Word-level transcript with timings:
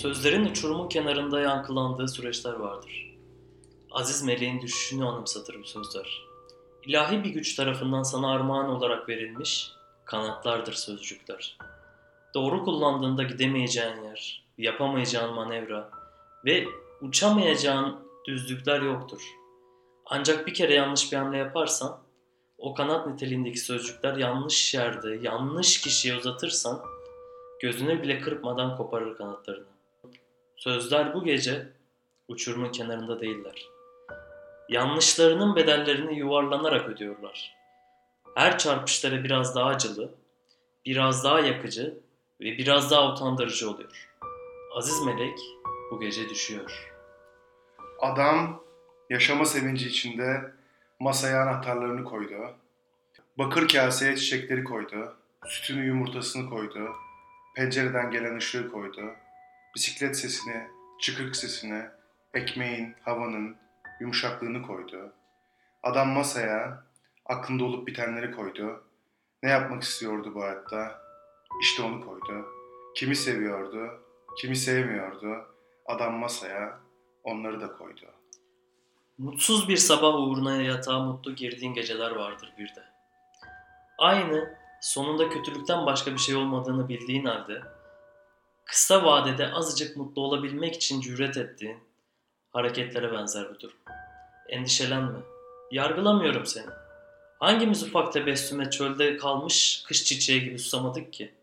Sözlerin 0.00 0.44
uçurumun 0.44 0.88
kenarında 0.88 1.40
yankılandığı 1.40 2.08
süreçler 2.08 2.52
vardır. 2.52 3.16
Aziz 3.90 4.22
meleğin 4.22 4.60
düşüşünü 4.60 5.04
anımsatır 5.04 5.58
bu 5.58 5.64
sözler. 5.64 6.22
İlahi 6.86 7.24
bir 7.24 7.30
güç 7.30 7.54
tarafından 7.54 8.02
sana 8.02 8.32
armağan 8.32 8.68
olarak 8.68 9.08
verilmiş 9.08 9.70
kanatlardır 10.04 10.72
sözcükler. 10.72 11.58
Doğru 12.34 12.64
kullandığında 12.64 13.22
gidemeyeceğin 13.22 14.02
yer, 14.02 14.44
yapamayacağın 14.58 15.34
manevra 15.34 15.90
ve 16.44 16.66
uçamayacağın 17.00 17.96
düzlükler 18.26 18.82
yoktur. 18.82 19.22
Ancak 20.06 20.46
bir 20.46 20.54
kere 20.54 20.74
yanlış 20.74 21.12
bir 21.12 21.16
hamle 21.16 21.38
yaparsan, 21.38 21.98
o 22.58 22.74
kanat 22.74 23.06
niteliğindeki 23.06 23.58
sözcükler 23.58 24.16
yanlış 24.16 24.74
yerde, 24.74 25.18
yanlış 25.22 25.80
kişiye 25.80 26.16
uzatırsan, 26.16 26.82
gözüne 27.60 28.02
bile 28.02 28.20
kırpmadan 28.20 28.76
koparır 28.76 29.16
kanatlarını. 29.16 29.69
Sözler 30.60 31.14
bu 31.14 31.24
gece 31.24 31.66
uçurumun 32.28 32.72
kenarında 32.72 33.20
değiller. 33.20 33.68
Yanlışlarının 34.68 35.56
bedellerini 35.56 36.18
yuvarlanarak 36.18 36.88
ödüyorlar. 36.88 37.56
Her 38.34 38.58
çarpışları 38.58 39.24
biraz 39.24 39.54
daha 39.54 39.66
acılı, 39.66 40.14
biraz 40.86 41.24
daha 41.24 41.40
yakıcı 41.40 41.98
ve 42.40 42.44
biraz 42.44 42.90
daha 42.90 43.12
utandırıcı 43.12 43.70
oluyor. 43.70 44.08
Aziz 44.76 45.02
melek 45.06 45.38
bu 45.90 46.00
gece 46.00 46.28
düşüyor. 46.28 46.92
Adam 48.00 48.62
yaşama 49.10 49.44
sevinci 49.44 49.88
içinde 49.88 50.52
masaya 50.98 51.42
anahtarlarını 51.42 52.04
koydu. 52.04 52.54
Bakır 53.38 53.68
kaseye 53.68 54.16
çiçekleri 54.16 54.64
koydu. 54.64 55.16
Sütünü 55.46 55.86
yumurtasını 55.86 56.50
koydu. 56.50 56.88
Pencereden 57.56 58.10
gelen 58.10 58.36
ışığı 58.36 58.72
koydu. 58.72 59.02
Bisiklet 59.74 60.16
sesini, 60.16 60.66
çıkık 61.00 61.36
sesini, 61.36 61.84
ekmeğin, 62.34 62.94
havanın 63.02 63.56
yumuşaklığını 64.00 64.62
koydu. 64.62 65.12
Adam 65.82 66.08
masaya 66.08 66.84
aklında 67.26 67.64
olup 67.64 67.86
bitenleri 67.86 68.32
koydu. 68.32 68.84
Ne 69.42 69.50
yapmak 69.50 69.82
istiyordu 69.82 70.34
bu 70.34 70.42
hayatta? 70.42 71.00
İşte 71.60 71.82
onu 71.82 72.06
koydu. 72.06 72.46
Kimi 72.96 73.16
seviyordu, 73.16 74.02
kimi 74.38 74.56
sevmiyordu. 74.56 75.54
Adam 75.86 76.14
masaya 76.14 76.80
onları 77.24 77.60
da 77.60 77.72
koydu. 77.72 78.06
Mutsuz 79.18 79.68
bir 79.68 79.76
sabah 79.76 80.14
uğruna 80.14 80.62
yatağa 80.62 80.98
mutlu 80.98 81.34
girdiğin 81.34 81.74
geceler 81.74 82.10
vardır 82.10 82.54
bir 82.58 82.68
de. 82.68 82.84
Aynı 83.98 84.54
sonunda 84.80 85.28
kötülükten 85.28 85.86
başka 85.86 86.12
bir 86.12 86.18
şey 86.18 86.36
olmadığını 86.36 86.88
bildiğin 86.88 87.24
halde 87.24 87.62
kısa 88.70 89.04
vadede 89.04 89.52
azıcık 89.52 89.96
mutlu 89.96 90.22
olabilmek 90.22 90.74
için 90.74 91.00
cüret 91.00 91.36
ettiğin 91.36 91.78
hareketlere 92.50 93.12
benzer 93.12 93.50
bu 93.54 93.60
durum. 93.60 93.76
Endişelenme. 94.48 95.18
Yargılamıyorum 95.70 96.46
seni. 96.46 96.70
Hangimiz 97.38 97.82
ufak 97.82 98.12
tebessüme 98.12 98.70
çölde 98.70 99.16
kalmış 99.16 99.84
kış 99.86 100.04
çiçeği 100.04 100.44
gibi 100.44 100.58
susamadık 100.58 101.12
ki? 101.12 101.34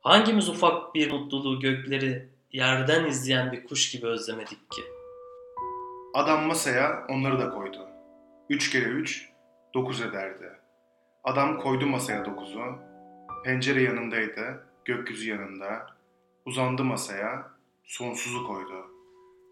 Hangimiz 0.00 0.48
ufak 0.48 0.94
bir 0.94 1.10
mutluluğu 1.10 1.60
gökleri 1.60 2.28
yerden 2.52 3.04
izleyen 3.04 3.52
bir 3.52 3.64
kuş 3.64 3.90
gibi 3.90 4.06
özlemedik 4.06 4.70
ki? 4.70 4.82
Adam 6.14 6.46
masaya 6.46 7.06
onları 7.08 7.38
da 7.38 7.50
koydu. 7.50 7.88
Üç 8.48 8.70
kere 8.70 8.84
üç, 8.84 9.28
dokuz 9.74 10.00
ederdi. 10.00 10.52
Adam 11.24 11.60
koydu 11.60 11.86
masaya 11.86 12.24
dokuzu. 12.24 12.60
Pencere 13.44 13.82
yanındaydı, 13.82 14.66
gökyüzü 14.84 15.30
yanında. 15.30 15.95
Uzandı 16.46 16.84
masaya, 16.84 17.50
sonsuzu 17.84 18.46
koydu. 18.46 18.86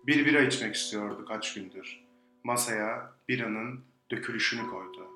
Bir 0.06 0.27
bira 0.27 0.41
içmek 0.41 0.75
istiyordu 0.75 1.25
kaç 1.28 1.55
gündür. 1.55 2.00
Masaya 2.44 3.12
biranın 3.28 3.84
dökülüşünü 4.10 4.71
koydu. 4.71 5.06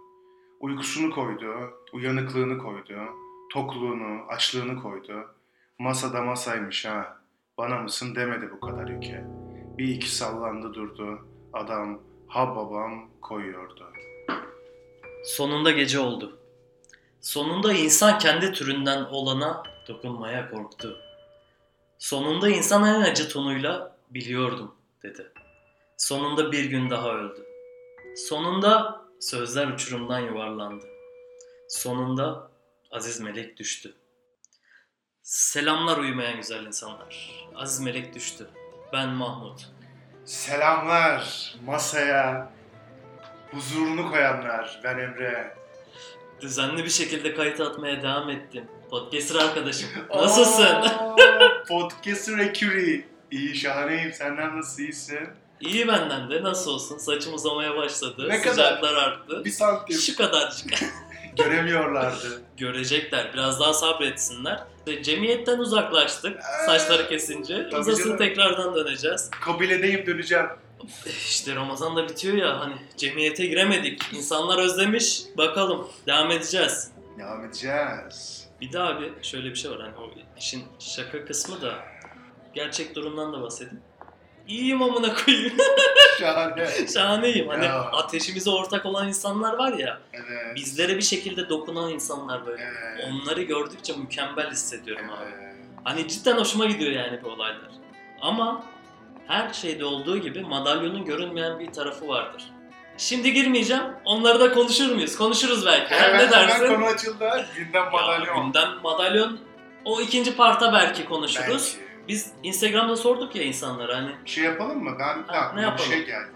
Uykusunu 0.61 1.11
koydu, 1.11 1.72
uyanıklığını 1.93 2.59
koydu, 2.59 2.99
tokluğunu, 3.53 4.22
açlığını 4.28 4.83
koydu. 4.83 5.34
Masada 5.78 6.22
masaymış 6.22 6.84
ha, 6.84 7.21
bana 7.59 7.78
mısın 7.78 8.15
demedi 8.15 8.50
bu 8.53 8.60
kadar 8.60 8.89
ülke. 8.89 9.25
Bir 9.78 9.89
iki 9.89 10.10
sallandı 10.16 10.75
durdu, 10.75 11.28
adam 11.53 12.00
ha 12.27 12.56
babam 12.56 13.10
koyuyordu. 13.21 13.93
Sonunda 15.25 15.71
gece 15.71 15.99
oldu. 15.99 16.39
Sonunda 17.21 17.72
insan 17.72 18.19
kendi 18.19 18.53
türünden 18.53 19.05
olana 19.05 19.62
dokunmaya 19.89 20.50
korktu. 20.50 21.07
Sonunda 21.98 22.48
insan 22.48 22.84
en 22.84 23.00
acı 23.00 23.28
tonuyla 23.28 23.97
biliyordum 24.10 24.75
dedi. 25.03 25.32
Sonunda 25.97 26.53
bir 26.53 26.64
gün 26.64 26.91
daha 26.91 27.10
öldü. 27.14 27.47
Sonunda 28.16 29.04
sözler 29.20 29.66
uçurumdan 29.66 30.19
yuvarlandı. 30.20 30.84
Sonunda 31.69 32.50
Aziz 32.91 33.20
Melek 33.20 33.56
düştü. 33.56 33.94
Selamlar 35.22 35.98
uyumayan 35.98 36.36
güzel 36.36 36.66
insanlar. 36.66 37.44
Aziz 37.54 37.81
Melek 37.81 38.15
düştü. 38.15 38.50
Ben 38.92 39.09
Mahmut. 39.09 39.69
Selamlar 40.25 41.54
masaya 41.65 42.53
huzurunu 43.50 44.10
koyanlar 44.10 44.80
ben 44.84 44.98
Emre. 44.98 45.56
Düzenli 46.41 46.84
bir 46.84 46.91
şekilde 46.91 47.34
kayıt 47.34 47.60
atmaya 47.60 48.03
devam 48.03 48.30
ettim. 48.30 48.69
Podcaster 48.91 49.34
arkadaşım. 49.34 49.88
Nasılsın? 50.15 50.66
Podcaster 51.69 52.38
Ekuri. 52.38 53.04
İyi 53.31 53.54
şahaneyim 53.56 54.12
senden 54.12 54.59
nasıl 54.59 54.82
iyisin? 54.82 55.28
İyi 55.60 55.88
benden 55.88 56.31
de 56.31 56.43
nasıl 56.43 56.71
olsun 56.71 56.98
saçım 56.98 57.34
uzamaya 57.34 57.77
başladı. 57.77 58.28
Ne 58.28 58.41
kadar? 58.41 58.53
Sıcaklar 58.53 58.94
arttı. 58.94 59.44
Bir 59.44 59.50
santim 59.50 59.97
Şu 59.98 60.16
kadarcık. 60.16 60.71
göremiyorlardı. 61.37 62.43
Görecekler. 62.56 63.31
Biraz 63.32 63.60
daha 63.60 63.72
sabretsinler. 63.75 64.60
Cemiyetten 65.03 65.59
uzaklaştık. 65.59 66.41
Saçları 66.66 67.09
kesince. 67.09 67.69
Tabii 67.71 67.81
Uzasın 67.81 68.04
canım. 68.04 68.19
tekrardan 68.19 68.75
döneceğiz. 68.75 69.31
Kabiledeyim 69.31 70.06
döneceğim. 70.06 70.47
İşte 71.06 71.54
Ramazan 71.54 71.97
da 71.97 72.09
bitiyor 72.09 72.37
ya 72.37 72.60
hani 72.60 72.75
cemiyete 72.97 73.47
giremedik. 73.47 74.03
İnsanlar 74.12 74.59
özlemiş. 74.59 75.22
Bakalım 75.37 75.88
devam 76.06 76.31
edeceğiz. 76.31 76.91
Devam 77.19 77.44
edeceğiz. 77.44 78.47
Bir 78.60 78.72
daha 78.72 78.88
abi 78.88 79.12
şöyle 79.22 79.50
bir 79.50 79.54
şey 79.54 79.70
var 79.70 79.80
hani 79.80 79.96
o 79.96 80.10
işin 80.38 80.64
şaka 80.78 81.24
kısmı 81.24 81.62
da 81.62 81.74
gerçek 82.54 82.94
durumdan 82.94 83.32
da 83.32 83.42
bahsedeyim. 83.42 83.80
İyiyim 84.48 84.82
amına 84.82 85.14
koyayım. 85.14 85.52
Şahane. 86.20 86.86
Şahaneyim. 86.94 87.48
Hani 87.48 87.64
Ya. 87.64 87.80
ateşimize 87.80 88.50
ortak 88.50 88.86
olan 88.86 89.08
insanlar 89.08 89.54
var 89.58 89.72
ya. 89.72 89.98
Evet. 90.12 90.56
Bizlere 90.56 90.97
bir 90.97 91.02
şekilde 91.02 91.48
dokunan 91.48 91.91
insanlar 91.91 92.47
böyle. 92.47 92.62
Evet. 92.62 93.08
Onları 93.08 93.42
gördükçe 93.42 93.92
mükemmel 93.97 94.50
hissediyorum 94.50 95.10
abi. 95.10 95.30
Evet. 95.42 95.54
Hani 95.84 96.08
cidden 96.08 96.36
hoşuma 96.38 96.66
gidiyor 96.66 96.92
yani 96.92 97.22
bu 97.24 97.28
olaylar. 97.28 97.70
Ama 98.20 98.64
her 99.26 99.52
şeyde 99.52 99.84
olduğu 99.84 100.18
gibi 100.18 100.41
madalyonun 100.41 101.04
görünmeyen 101.04 101.58
bir 101.60 101.72
tarafı 101.72 102.08
vardır. 102.08 102.44
Şimdi 102.98 103.32
girmeyeceğim. 103.32 103.82
Onları 104.04 104.41
da 104.41 104.53
konuşur 104.53 104.94
muyuz? 104.94 105.16
Konuşuruz 105.16 105.66
belki. 105.66 105.94
Hemen, 105.94 106.26
ne 106.26 106.31
dersin? 106.31 106.64
hemen 106.64 106.75
konu 106.75 106.86
açıldı. 106.86 107.47
Gündem 107.56 107.84
Ya, 107.84 107.91
madalyon. 107.91 108.44
gündem 108.47 108.69
madalyon 108.82 109.38
o 109.84 110.00
ikinci 110.00 110.36
parta 110.36 110.72
belki 110.72 111.04
konuşuruz. 111.04 111.76
Belki. 111.78 111.88
Biz 112.09 112.32
Instagram'da 112.42 112.97
sorduk 112.97 113.36
ya 113.36 113.42
insanlara 113.42 113.97
hani 113.97 114.10
Şey 114.25 114.44
yapalım 114.44 114.84
mı? 114.84 114.97
Ben 114.98 115.22
Ha, 115.34 115.53
ne 115.54 115.62
yapalım? 115.62 115.91
bir 115.91 115.97
şey 115.97 116.06
geldi. 116.06 116.28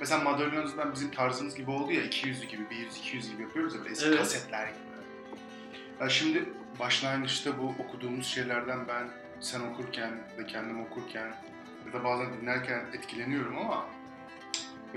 Mesela 0.00 0.20
madalyonunuzdan 0.22 0.92
bizim 0.92 1.10
tarzımız 1.10 1.54
gibi 1.56 1.70
oldu 1.70 1.92
ya 1.92 2.02
200 2.02 2.40
gibi, 2.48 2.62
100 2.70 2.96
200 2.98 3.30
gibi 3.30 3.42
yapıyoruz 3.42 3.74
ya 3.74 3.80
böyle 3.80 3.92
eski 3.92 4.06
Evet. 4.06 4.18
kasetler 4.18 4.66
gibi. 4.66 4.76
Ya 6.00 6.08
şimdi 6.08 6.44
başlangıçta 6.80 7.50
bu 7.58 7.74
okuduğumuz 7.82 8.26
şeylerden 8.26 8.88
ben 8.88 9.08
sen 9.40 9.60
okurken 9.60 10.10
ve 10.38 10.46
kendim 10.46 10.80
okurken 10.86 11.34
ya 11.86 11.92
da 12.00 12.04
bazen 12.04 12.26
dinlerken 12.40 12.84
etkileniyorum 12.98 13.58
ama 13.58 13.84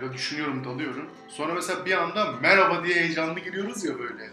böyle 0.01 0.13
düşünüyorum, 0.13 0.63
dalıyorum. 0.65 1.09
Sonra 1.27 1.53
mesela 1.53 1.85
bir 1.85 1.91
anda 2.03 2.31
merhaba 2.41 2.83
diye 2.83 2.95
heyecanlı 2.95 3.39
giriyoruz 3.39 3.83
ya 3.83 3.99
böyle. 3.99 4.29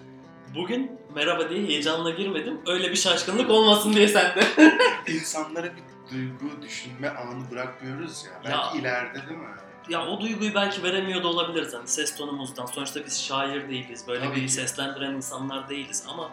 bugün 0.54 0.90
merhaba 1.14 1.50
diye 1.50 1.62
heyecanla 1.66 2.10
girmedim. 2.10 2.60
Öyle 2.66 2.90
bir 2.90 2.96
şaşkınlık 2.96 3.50
olmasın 3.50 3.92
diye 3.92 4.08
sende. 4.08 4.40
İnsanlara 5.06 5.66
bir 5.66 5.82
duygu, 6.12 6.62
düşünme 6.62 7.08
anı 7.08 7.50
bırakmıyoruz 7.50 8.24
ya. 8.24 8.32
Belki 8.44 8.76
Ya. 8.76 8.80
ileride 8.82 9.28
değil 9.28 9.38
mi? 9.40 9.46
ya 9.88 10.06
o 10.06 10.20
duyguyu 10.20 10.54
belki 10.54 10.82
veremiyor 10.82 11.22
da 11.22 11.28
olabiliriz 11.28 11.74
hani 11.74 11.88
ses 11.88 12.16
tonumuzdan. 12.16 12.66
Sonuçta 12.66 13.04
biz 13.06 13.22
şair 13.24 13.68
değiliz. 13.68 14.04
Böyle 14.08 14.24
Tabii 14.24 14.36
bir 14.36 14.48
seslendiren 14.48 15.12
insanlar 15.14 15.68
değiliz 15.68 16.04
ama 16.08 16.30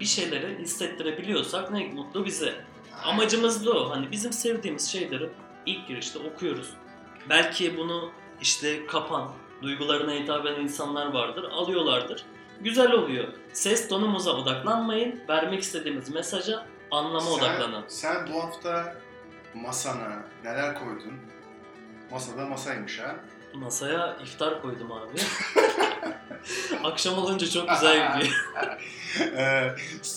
bir 0.00 0.04
şeyleri 0.04 0.58
hissettirebiliyorsak 0.58 1.70
ne 1.70 1.86
mutlu 1.86 2.24
bize. 2.24 2.54
Amacımız 3.04 3.66
da 3.66 3.70
o. 3.72 3.90
Hani 3.90 4.10
bizim 4.12 4.32
sevdiğimiz 4.32 4.88
şeyleri 4.92 5.28
ilk 5.66 5.88
girişte 5.88 6.18
okuyoruz. 6.18 6.70
Belki 7.30 7.76
bunu 7.76 8.10
işte 8.40 8.86
kapan, 8.86 9.30
duygularına 9.62 10.12
hitap 10.12 10.46
eden 10.46 10.60
insanlar 10.60 11.06
vardır, 11.12 11.44
alıyorlardır. 11.44 12.24
Güzel 12.60 12.92
oluyor. 12.92 13.28
Ses 13.52 13.88
tonumuza 13.88 14.32
odaklanmayın, 14.32 15.20
vermek 15.28 15.62
istediğimiz 15.62 16.08
mesaja 16.10 16.66
anlama 16.90 17.20
sen, 17.20 17.32
odaklanın. 17.32 17.84
Sen 17.88 18.28
bu 18.32 18.42
hafta 18.42 18.94
masana 19.54 20.22
neler 20.44 20.74
koydun? 20.74 21.14
Masada 22.10 22.46
masaymış 22.46 23.00
ha. 23.00 23.16
Masaya 23.54 24.16
iftar 24.22 24.62
koydum 24.62 24.92
abi. 24.92 25.18
Akşam 26.84 27.18
olunca 27.18 27.50
çok 27.50 27.68
güzel 27.68 28.14
gidiyor. 28.20 28.34
Ee, 29.36 29.74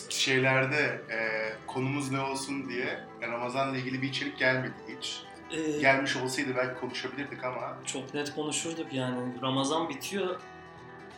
şeylerde 0.09 1.01
e, 1.09 1.19
konumuz 1.67 2.11
ne 2.11 2.21
olsun 2.21 2.69
diye 2.69 3.03
Ramazan'la 3.21 3.77
ilgili 3.77 4.01
bir 4.01 4.09
içerik 4.09 4.39
gelmedi 4.39 4.73
hiç. 4.97 5.21
Ee, 5.51 5.79
Gelmiş 5.79 6.15
olsaydı 6.15 6.49
belki 6.55 6.79
konuşabilirdik 6.79 7.43
ama 7.43 7.77
çok 7.85 8.13
net 8.13 8.35
konuşurduk 8.35 8.93
yani. 8.93 9.17
Ramazan 9.41 9.89
bitiyor. 9.89 10.39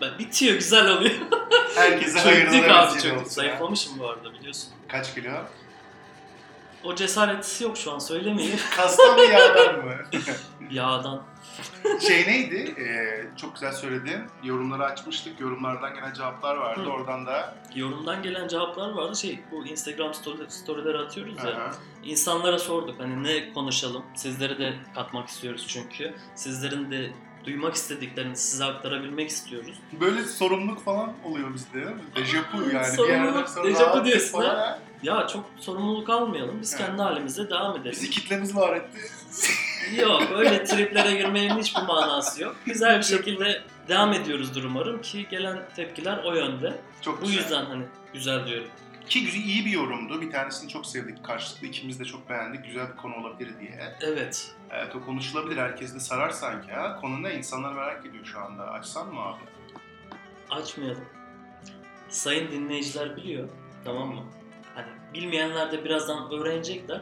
Ben 0.01 0.19
bitiyor 0.19 0.55
güzel 0.55 0.87
oluyor. 0.89 1.15
herkese 1.75 2.19
hayırlı 2.29 2.55
çok. 2.67 3.17
olsun. 3.17 3.23
Zayıflamışım 3.29 3.99
bu 3.99 4.09
arada 4.09 4.33
biliyorsun. 4.33 4.69
Kaç 4.87 5.15
kilo? 5.15 5.31
O 6.83 6.95
cesaret 6.95 7.61
yok 7.61 7.77
şu 7.77 7.91
an 7.91 7.99
söylemeyeyim. 7.99 8.59
Kastan 8.75 9.15
mı 9.15 9.21
yağdan 9.25 9.85
mı? 9.85 9.93
Yağdan. 10.71 11.21
şey 12.07 12.27
neydi? 12.27 12.75
Ee, 12.81 13.37
çok 13.37 13.53
güzel 13.53 13.71
söyledin. 13.73 14.19
Yorumları 14.43 14.83
açmıştık. 14.85 15.39
Yorumlardan 15.39 15.93
gelen 15.93 16.13
cevaplar 16.13 16.55
vardı. 16.55 16.81
Hı. 16.85 16.89
Oradan 16.89 17.25
da 17.25 17.55
Yorumdan 17.75 18.23
gelen 18.23 18.47
cevaplar 18.47 18.89
vardı. 18.89 19.15
Şey 19.15 19.39
bu 19.51 19.65
Instagram 19.65 20.13
story, 20.13 20.37
storyleri 20.47 20.97
atıyoruz 20.97 21.35
ya. 21.37 21.51
Aha. 21.51 21.71
İnsanlara 22.03 22.59
sorduk 22.59 22.99
hani 22.99 23.23
ne 23.23 23.53
konuşalım. 23.53 24.03
Sizleri 24.15 24.59
de 24.59 24.73
katmak 24.95 25.27
istiyoruz 25.27 25.65
çünkü. 25.67 26.13
Sizlerin 26.35 26.91
de 26.91 27.09
duymak 27.45 27.75
istediklerini 27.75 28.35
size 28.35 28.65
aktarabilmek 28.65 29.29
istiyoruz. 29.29 29.79
böyle 29.99 30.23
sorumluluk 30.23 30.83
falan 30.85 31.13
oluyor 31.23 31.53
bizde. 31.53 31.73
değil 31.73 31.85
mi? 31.85 32.01
Dejavu 32.15 32.73
yani. 32.73 32.85
Sorumluluk, 32.85 33.57
rahatlık 33.57 34.05
diyorsun 34.05 34.41
ha? 34.41 34.79
Ya 35.03 35.27
çok 35.27 35.45
sorumluluk 35.59 36.09
almayalım. 36.09 36.61
Biz 36.61 36.77
kendi 36.77 37.01
halimize 37.01 37.49
devam 37.49 37.71
edelim. 37.75 37.91
Bizi 37.91 38.09
kitlemiz 38.09 38.55
var 38.55 38.75
etti. 38.75 38.99
Yok 40.01 40.21
öyle 40.35 40.63
triplere 40.65 41.11
girmenin 41.15 41.57
hiçbir 41.59 41.81
manası 41.81 42.43
yok. 42.43 42.55
Güzel 42.65 42.97
bir 42.97 43.03
şekilde 43.03 43.63
devam 43.87 44.13
ediyoruzdur 44.13 44.63
umarım 44.63 45.01
ki 45.01 45.27
gelen 45.31 45.59
tepkiler 45.75 46.23
o 46.23 46.35
yönde. 46.35 46.81
Çok 47.01 47.21
Bu 47.21 47.25
güzel. 47.25 47.37
yüzden 47.41 47.65
hani 47.65 47.83
güzel 48.13 48.47
diyorum. 48.47 48.67
Ki 49.09 49.25
güzel, 49.25 49.39
iyi 49.39 49.65
bir 49.65 49.71
yorumdu. 49.71 50.21
Bir 50.21 50.31
tanesini 50.31 50.69
çok 50.69 50.85
sevdik. 50.85 51.23
Karşılıklı 51.25 51.67
ikimiz 51.67 51.99
de 51.99 52.05
çok 52.05 52.29
beğendik. 52.29 52.65
Güzel 52.65 52.91
bir 52.91 52.95
konu 52.97 53.15
olabilir 53.15 53.59
diye. 53.59 53.95
Evet. 54.01 54.51
Evet 54.71 54.95
o 54.95 55.05
konuşulabilir. 55.05 55.57
Herkes 55.57 55.95
de 55.95 55.99
sarar 55.99 56.29
sanki 56.29 56.71
ha. 56.71 56.97
Konu 57.01 57.23
ne? 57.23 57.35
İnsanlar 57.35 57.73
merak 57.73 58.05
ediyor 58.05 58.25
şu 58.25 58.39
anda. 58.39 58.63
Açsan 58.71 59.13
mı 59.13 59.21
abi? 59.21 59.39
Açmayalım. 60.49 61.05
Sayın 62.09 62.51
dinleyiciler 62.51 63.15
biliyor. 63.17 63.49
Tamam 63.85 64.07
mı? 64.15 64.23
Bilmeyenler 65.13 65.71
de 65.71 65.85
birazdan 65.85 66.31
öğrenecekler. 66.31 67.01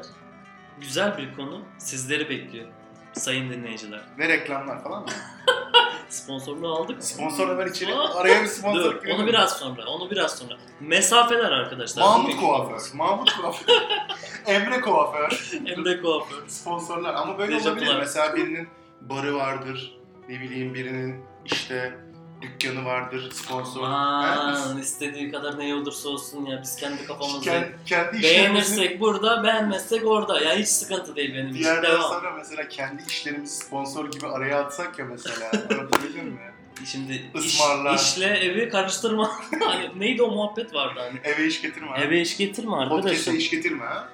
Güzel 0.81 1.17
bir 1.17 1.35
konu 1.35 1.61
sizleri 1.77 2.29
bekliyor. 2.29 2.67
Sayın 3.13 3.49
dinleyiciler. 3.51 4.01
Ve 4.19 4.27
reklamlar 4.27 4.83
falan 4.83 5.01
mı? 5.03 5.09
Sponsorluğu 6.09 6.73
aldık 6.73 6.95
mı? 6.97 7.03
Sponsor 7.03 7.49
hemen 7.49 7.67
içeri. 7.67 7.95
Araya 7.95 8.41
bir 8.43 8.47
sponsor 8.47 8.83
Dur, 8.83 9.07
onu 9.15 9.27
biraz 9.27 9.57
sonra, 9.57 9.85
onu 9.85 10.11
biraz 10.11 10.37
sonra. 10.37 10.53
Mesafeler 10.79 11.51
arkadaşlar. 11.51 12.01
Mahmut 12.03 12.37
Kuaför. 12.39 12.81
Mahmut 12.97 13.33
Kuaför. 13.33 13.65
Emre 14.45 14.81
Kuaför. 14.81 15.51
Emre 15.65 16.01
Kuaför. 16.01 16.47
Sponsorlar. 16.47 17.13
Ama 17.13 17.37
böyle 17.37 17.55
Dejavular. 17.55 17.81
olabilir. 17.81 17.95
Mesela 17.99 18.35
birinin 18.35 18.67
barı 19.01 19.35
vardır. 19.35 19.97
Ne 20.29 20.41
bileyim 20.41 20.73
birinin 20.73 21.25
işte 21.45 21.99
dükkanı 22.41 22.85
vardır. 22.85 23.31
Sponsor. 23.31 23.83
Aman 23.83 24.79
istediği 24.79 25.31
kadar 25.31 25.59
ne 25.59 25.75
olursa 25.75 26.09
olsun 26.09 26.45
ya 26.45 26.59
biz 26.63 26.75
kendi 26.75 26.99
biz 27.01 27.07
kafamızda 27.07 27.51
kendi, 27.51 27.75
kendi 27.85 28.23
beğenirsek 28.23 28.99
burada 28.99 29.43
beğenmezsek 29.43 30.05
orada 30.07 30.41
ya 30.41 30.55
hiç 30.55 30.67
sıkıntı 30.67 31.15
değil 31.15 31.33
benim 31.33 31.49
için 31.49 31.63
yerden 31.63 31.91
devam. 31.91 32.01
sonra 32.01 32.31
mesela 32.31 32.67
kendi 32.69 33.03
işlerimizi 33.07 33.55
sponsor 33.55 34.11
gibi 34.11 34.27
araya 34.27 34.59
atsak 34.59 34.99
ya 34.99 35.05
mesela. 35.05 35.51
Anlatabildim 35.71 36.25
mi? 36.25 36.39
Şimdi 36.85 37.29
iş, 37.35 37.45
Ismarlar. 37.45 37.95
işle 37.95 38.25
evi 38.25 38.69
karıştırma. 38.69 39.31
hani 39.59 39.99
neydi 39.99 40.23
o 40.23 40.31
muhabbet 40.31 40.73
vardı 40.73 40.99
hani. 40.99 41.19
Eve 41.23 41.45
iş 41.47 41.61
getirme. 41.61 41.87
Eve 41.99 42.21
iş 42.21 42.37
getirme 42.37 42.69
Podcast'e 42.71 42.95
arkadaşım. 42.95 43.35
iş 43.35 43.49
getirme 43.49 43.85
ha. 43.85 44.09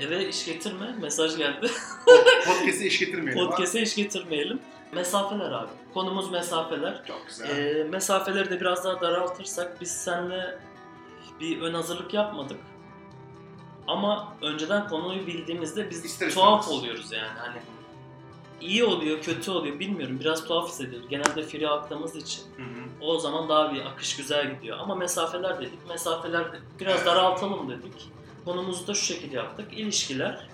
Eve 0.00 0.28
iş 0.28 0.44
getirme. 0.44 0.94
Mesaj 1.00 1.36
geldi. 1.36 1.70
Podcast'e 2.46 2.86
iş 2.86 2.98
getirmeyelim. 2.98 3.44
Podcast'e 3.50 3.82
iş 3.82 3.94
getirmeyelim. 3.94 4.60
Mesafeler 4.92 5.50
abi. 5.52 5.70
Konumuz 5.94 6.30
mesafeler. 6.30 7.04
Çok 7.06 7.26
güzel. 7.26 7.56
Ee, 7.58 7.84
mesafeleri 7.84 8.50
de 8.50 8.60
biraz 8.60 8.84
daha 8.84 9.00
daraltırsak 9.00 9.80
biz 9.80 9.90
seninle 9.90 10.58
bir 11.40 11.60
ön 11.62 11.74
hazırlık 11.74 12.14
yapmadık. 12.14 12.60
Ama 13.86 14.32
önceden 14.42 14.88
konuyu 14.88 15.26
bildiğimizde 15.26 15.90
biz 15.90 16.04
İster 16.04 16.30
tuhaf 16.30 16.60
istemez. 16.62 16.80
oluyoruz 16.82 17.12
yani 17.12 17.38
hani 17.38 17.56
iyi 18.60 18.84
oluyor, 18.84 19.22
kötü 19.22 19.50
oluyor 19.50 19.78
bilmiyorum. 19.78 20.20
Biraz 20.20 20.44
tuhaf 20.48 20.68
hissediyoruz. 20.68 21.08
Genelde 21.08 21.42
free 21.42 21.68
aktığımız 21.68 22.16
için. 22.16 22.42
Hı 22.56 22.62
hı. 22.62 22.84
O 23.00 23.18
zaman 23.18 23.48
daha 23.48 23.74
bir 23.74 23.86
akış 23.86 24.16
güzel 24.16 24.54
gidiyor. 24.54 24.78
Ama 24.78 24.94
mesafeler 24.94 25.60
dedik. 25.60 25.88
Mesafeler 25.88 26.46
biraz 26.80 27.06
daraltalım 27.06 27.70
dedik. 27.70 28.08
Konumuzu 28.44 28.86
da 28.86 28.94
şu 28.94 29.04
şekilde 29.04 29.36
yaptık. 29.36 29.72
İlişkiler, 29.72 30.48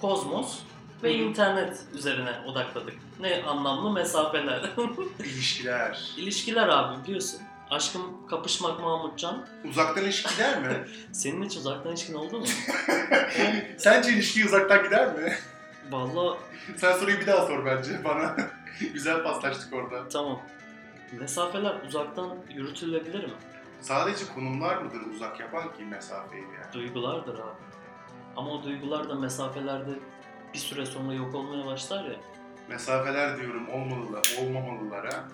kozmos 0.00 0.58
ve 1.02 1.14
internet 1.14 1.80
üzerine 1.94 2.30
odakladık. 2.46 2.94
Ne 3.20 3.42
anlamlı 3.44 3.90
mesafeler. 3.92 4.62
İlişkiler. 5.18 6.10
İlişkiler 6.16 6.68
abi 6.68 7.04
biliyorsun. 7.04 7.40
Aşkım 7.70 8.26
kapışmak 8.26 8.80
Mahmutcan. 8.80 9.46
Uzaktan 9.70 10.04
ilişki 10.04 10.34
gider 10.34 10.60
mi? 10.60 10.86
Senin 11.12 11.44
hiç 11.44 11.56
uzaktan 11.56 11.92
ilişkin 11.92 12.14
oldu 12.14 12.38
mu? 12.40 12.44
Sence 13.78 14.12
ilişki 14.12 14.44
uzaktan 14.44 14.82
gider 14.84 15.14
mi? 15.14 15.32
Vallahi 15.90 16.38
Sen 16.76 16.92
soruyu 16.92 17.20
bir 17.20 17.26
daha 17.26 17.46
sor 17.46 17.64
bence 17.66 18.04
bana. 18.04 18.36
Güzel 18.92 19.22
paslaştık 19.22 19.72
orada. 19.74 20.08
tamam. 20.08 20.40
Mesafeler 21.20 21.74
uzaktan 21.88 22.36
yürütülebilir 22.54 23.24
mi? 23.24 23.32
Sadece 23.80 24.24
konumlar 24.34 24.76
mıdır 24.76 25.00
uzak 25.14 25.40
yapan 25.40 25.62
ki 25.62 25.84
mesafeyi 25.84 26.42
yani? 26.42 26.72
Duygulardır 26.72 27.34
abi. 27.34 27.60
Ama 28.36 28.50
o 28.50 28.62
duygular 28.64 29.08
da 29.08 29.14
mesafelerde 29.14 29.90
bir 30.54 30.58
süre 30.58 30.86
sonra 30.86 31.14
yok 31.14 31.34
olmaya 31.34 31.66
başlar 31.66 32.04
ya. 32.04 32.16
Mesafeler 32.68 33.38
diyorum 33.38 33.68
olmalılar, 33.68 34.36
olmamalılara. 34.42 35.28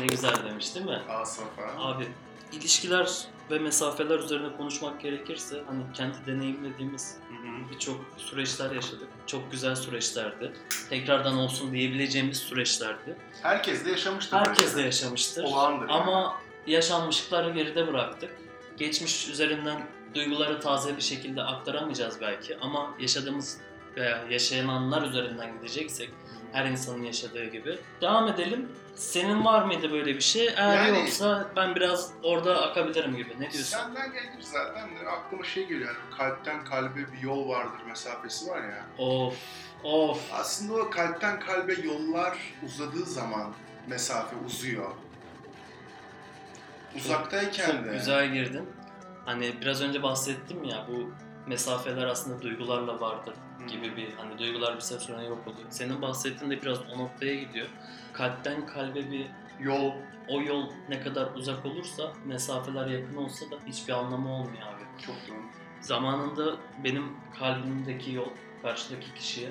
Ne 0.00 0.06
güzel 0.06 0.44
demiş 0.44 0.74
değil 0.74 0.86
mi? 0.86 1.02
Asafa. 1.08 1.62
Abi 1.78 2.06
ilişkiler 2.52 3.24
ve 3.50 3.58
mesafeler 3.58 4.18
üzerine 4.18 4.56
konuşmak 4.56 5.00
gerekirse 5.00 5.62
hani 5.66 5.82
kendi 5.94 6.16
deneyimlediğimiz 6.26 7.16
birçok 7.72 8.00
süreçler 8.16 8.70
yaşadık. 8.70 9.08
Çok 9.26 9.52
güzel 9.52 9.74
süreçlerdi. 9.74 10.52
Tekrardan 10.90 11.38
olsun 11.38 11.72
diyebileceğimiz 11.72 12.38
süreçlerdi. 12.38 13.16
Herkes 13.42 13.84
de 13.84 13.90
yaşamıştır. 13.90 14.36
Herkes 14.36 14.76
de 14.76 14.82
yaşamıştır. 14.82 15.44
Olağandır. 15.44 15.88
Ama 15.88 16.40
yaşanmışlıkları 16.66 17.50
geride 17.50 17.86
bıraktık. 17.86 18.30
Geçmiş 18.76 19.28
üzerinden 19.28 19.86
duyguları 20.14 20.60
taze 20.60 20.96
bir 20.96 21.02
şekilde 21.02 21.42
aktaramayacağız 21.42 22.20
belki 22.20 22.58
ama 22.60 22.94
yaşadığımız 22.98 23.60
veya 23.98 24.24
yaşayanlar 24.30 25.02
üzerinden 25.02 25.52
gideceksek 25.52 26.10
her 26.52 26.64
insanın 26.64 27.02
yaşadığı 27.02 27.44
gibi. 27.44 27.78
Devam 28.00 28.28
edelim. 28.28 28.68
Senin 28.94 29.44
var 29.44 29.64
mıydı 29.64 29.92
böyle 29.92 30.14
bir 30.14 30.20
şey? 30.20 30.46
Eğer 30.56 30.86
Yani- 30.86 30.98
yoksa 30.98 31.50
ben 31.56 31.74
biraz 31.74 32.10
orada 32.22 32.62
akabilirim 32.70 33.16
gibi. 33.16 33.30
Ne 33.34 33.38
diyorsun? 33.52 33.62
Senden 33.78 34.12
gelir 34.12 34.40
zaten 34.40 34.88
aklıma 35.06 35.44
şey 35.44 35.66
geliyor 35.66 35.86
yani 35.86 36.16
kalpten 36.18 36.64
kalbe 36.64 37.12
bir 37.12 37.18
yol 37.22 37.48
vardır 37.48 37.84
mesafesi 37.88 38.50
var 38.50 38.62
ya. 38.62 38.86
Of, 39.04 39.34
of. 39.84 40.32
Aslında 40.32 40.74
o 40.82 40.90
kalpten 40.90 41.40
kalbe 41.40 41.72
yollar 41.72 42.38
uzadığı 42.66 43.04
zaman 43.04 43.52
mesafe 43.86 44.36
uzuyor. 44.46 44.90
Uzaktayken 46.96 47.66
Çok 47.66 47.84
de 47.84 47.92
güzel 47.92 48.32
girdin. 48.32 48.68
Hani 49.24 49.60
biraz 49.60 49.82
önce 49.82 50.02
bahsettim 50.02 50.64
ya 50.64 50.86
bu 50.88 51.10
mesafeler 51.46 52.06
aslında 52.06 52.42
duygularla 52.42 53.00
vardır. 53.00 53.34
Gibi 53.68 53.96
bir 53.96 54.12
hani 54.12 54.38
duygular 54.38 54.76
bir 54.76 54.80
süre 54.80 54.98
sonra 54.98 55.22
yok 55.22 55.46
oluyor. 55.46 55.66
Senin 55.70 56.02
bahsettiğin 56.02 56.50
de 56.50 56.62
biraz 56.62 56.78
o 56.94 56.98
noktaya 56.98 57.34
gidiyor. 57.34 57.68
Kalpten 58.12 58.66
kalbe 58.66 59.10
bir 59.10 59.26
yol 59.60 59.92
o 60.28 60.42
yol 60.42 60.70
ne 60.88 61.00
kadar 61.00 61.34
uzak 61.34 61.66
olursa 61.66 62.12
mesafeler 62.24 62.86
yakın 62.86 63.16
olsa 63.16 63.50
da 63.50 63.54
hiçbir 63.66 63.92
anlamı 63.92 64.34
olmuyor 64.34 64.62
abi. 64.62 65.02
çok 65.06 65.16
doğru. 65.28 65.42
Zamanında 65.80 66.56
benim 66.84 67.16
kalbimdeki 67.38 68.12
yol 68.12 68.28
karşıdaki 68.62 69.14
kişiye 69.14 69.50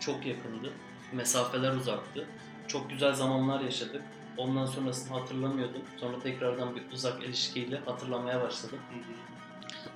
çok 0.00 0.26
yakındı. 0.26 0.72
Mesafeler 1.12 1.72
uzaktı. 1.72 2.26
Çok 2.68 2.90
güzel 2.90 3.12
zamanlar 3.12 3.60
yaşadık. 3.60 4.02
Ondan 4.36 4.66
sonrasını 4.66 5.18
hatırlamıyordum. 5.18 5.82
Sonra 5.96 6.18
tekrardan 6.18 6.76
bir 6.76 6.82
uzak 6.92 7.22
ilişkiyle 7.24 7.78
hatırlamaya 7.78 8.42
başladım. 8.42 8.78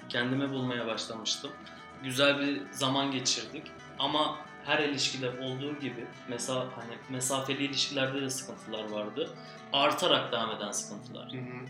Kendimi 0.08 0.50
bulmaya 0.50 0.86
başlamıştım. 0.86 1.50
Güzel 2.02 2.38
bir 2.40 2.62
zaman 2.70 3.10
geçirdik. 3.10 3.62
Ama 3.98 4.38
her 4.64 4.78
ilişkide 4.78 5.30
olduğu 5.30 5.78
gibi 5.78 6.06
mesela 6.28 6.58
hani 6.58 6.94
mesafeli 7.10 7.64
ilişkilerde 7.64 8.22
de 8.22 8.30
sıkıntılar 8.30 8.90
vardı. 8.90 9.30
Artarak 9.72 10.32
devam 10.32 10.50
eden 10.50 10.72
sıkıntılar. 10.72 11.32
Hı 11.32 11.36
hı. 11.36 11.66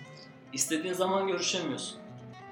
İstediğin 0.52 0.94
zaman 0.94 1.26
görüşemiyorsun. 1.26 1.98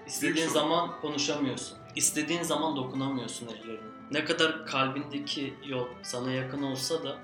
İstediğin 0.06 0.49
zaman 0.49 1.00
konuşamıyorsun. 1.00 1.78
İstediğin 1.97 2.42
zaman 2.42 2.76
dokunamıyorsun 2.76 3.47
ellerine. 3.47 3.88
Ne 4.11 4.25
kadar 4.25 4.66
kalbindeki 4.66 5.54
yol 5.66 5.87
sana 6.02 6.32
yakın 6.32 6.62
olsa 6.62 7.04
da 7.04 7.16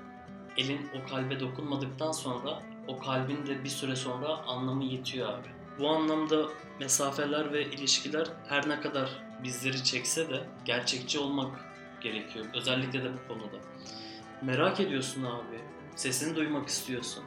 elin 0.57 0.89
o 0.95 1.09
kalbe 1.09 1.39
dokunmadıktan 1.39 2.11
sonra 2.11 2.63
o 2.87 2.99
kalbin 2.99 3.45
de 3.47 3.63
bir 3.63 3.69
süre 3.69 3.95
sonra 3.95 4.27
anlamı 4.27 4.83
yitiyor 4.83 5.29
abi. 5.29 5.47
Bu 5.79 5.89
anlamda 5.89 6.47
mesafeler 6.79 7.53
ve 7.53 7.65
ilişkiler 7.65 8.27
her 8.49 8.69
ne 8.69 8.81
kadar 8.81 9.09
bizleri 9.43 9.83
çekse 9.83 10.29
de 10.29 10.43
gerçekçi 10.65 11.19
olmak 11.19 11.65
gerekiyor. 12.01 12.45
Özellikle 12.53 13.03
de 13.03 13.11
bu 13.13 13.33
konuda. 13.33 13.57
Merak 14.41 14.79
ediyorsun 14.79 15.23
abi. 15.23 15.61
Sesini 15.95 16.35
duymak 16.35 16.67
istiyorsun. 16.67 17.23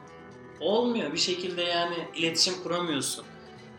Olmuyor 0.59 1.13
bir 1.13 1.17
şekilde 1.17 1.61
yani 1.61 1.95
iletişim 2.15 2.63
kuramıyorsun. 2.63 3.25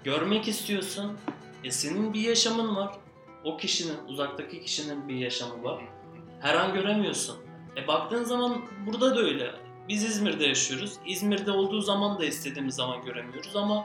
Görmek 0.04 0.48
istiyorsun. 0.48 1.18
E 1.64 1.70
senin 1.70 2.14
bir 2.14 2.20
yaşamın 2.20 2.76
var. 2.76 2.94
O 3.44 3.56
kişinin, 3.56 3.96
uzaktaki 4.08 4.60
kişinin 4.60 5.08
bir 5.08 5.14
yaşamı 5.14 5.64
var. 5.64 5.82
Her 6.40 6.54
an 6.54 6.74
göremiyorsun. 6.74 7.36
E 7.76 7.86
baktığın 7.86 8.24
zaman 8.24 8.62
burada 8.86 9.16
da 9.16 9.20
öyle. 9.20 9.54
Biz 9.88 10.04
İzmir'de 10.04 10.46
yaşıyoruz. 10.46 10.92
İzmir'de 11.06 11.50
olduğu 11.50 11.80
zaman 11.80 12.18
da 12.18 12.24
istediğimiz 12.24 12.74
zaman 12.74 13.04
göremiyoruz 13.04 13.56
ama 13.56 13.84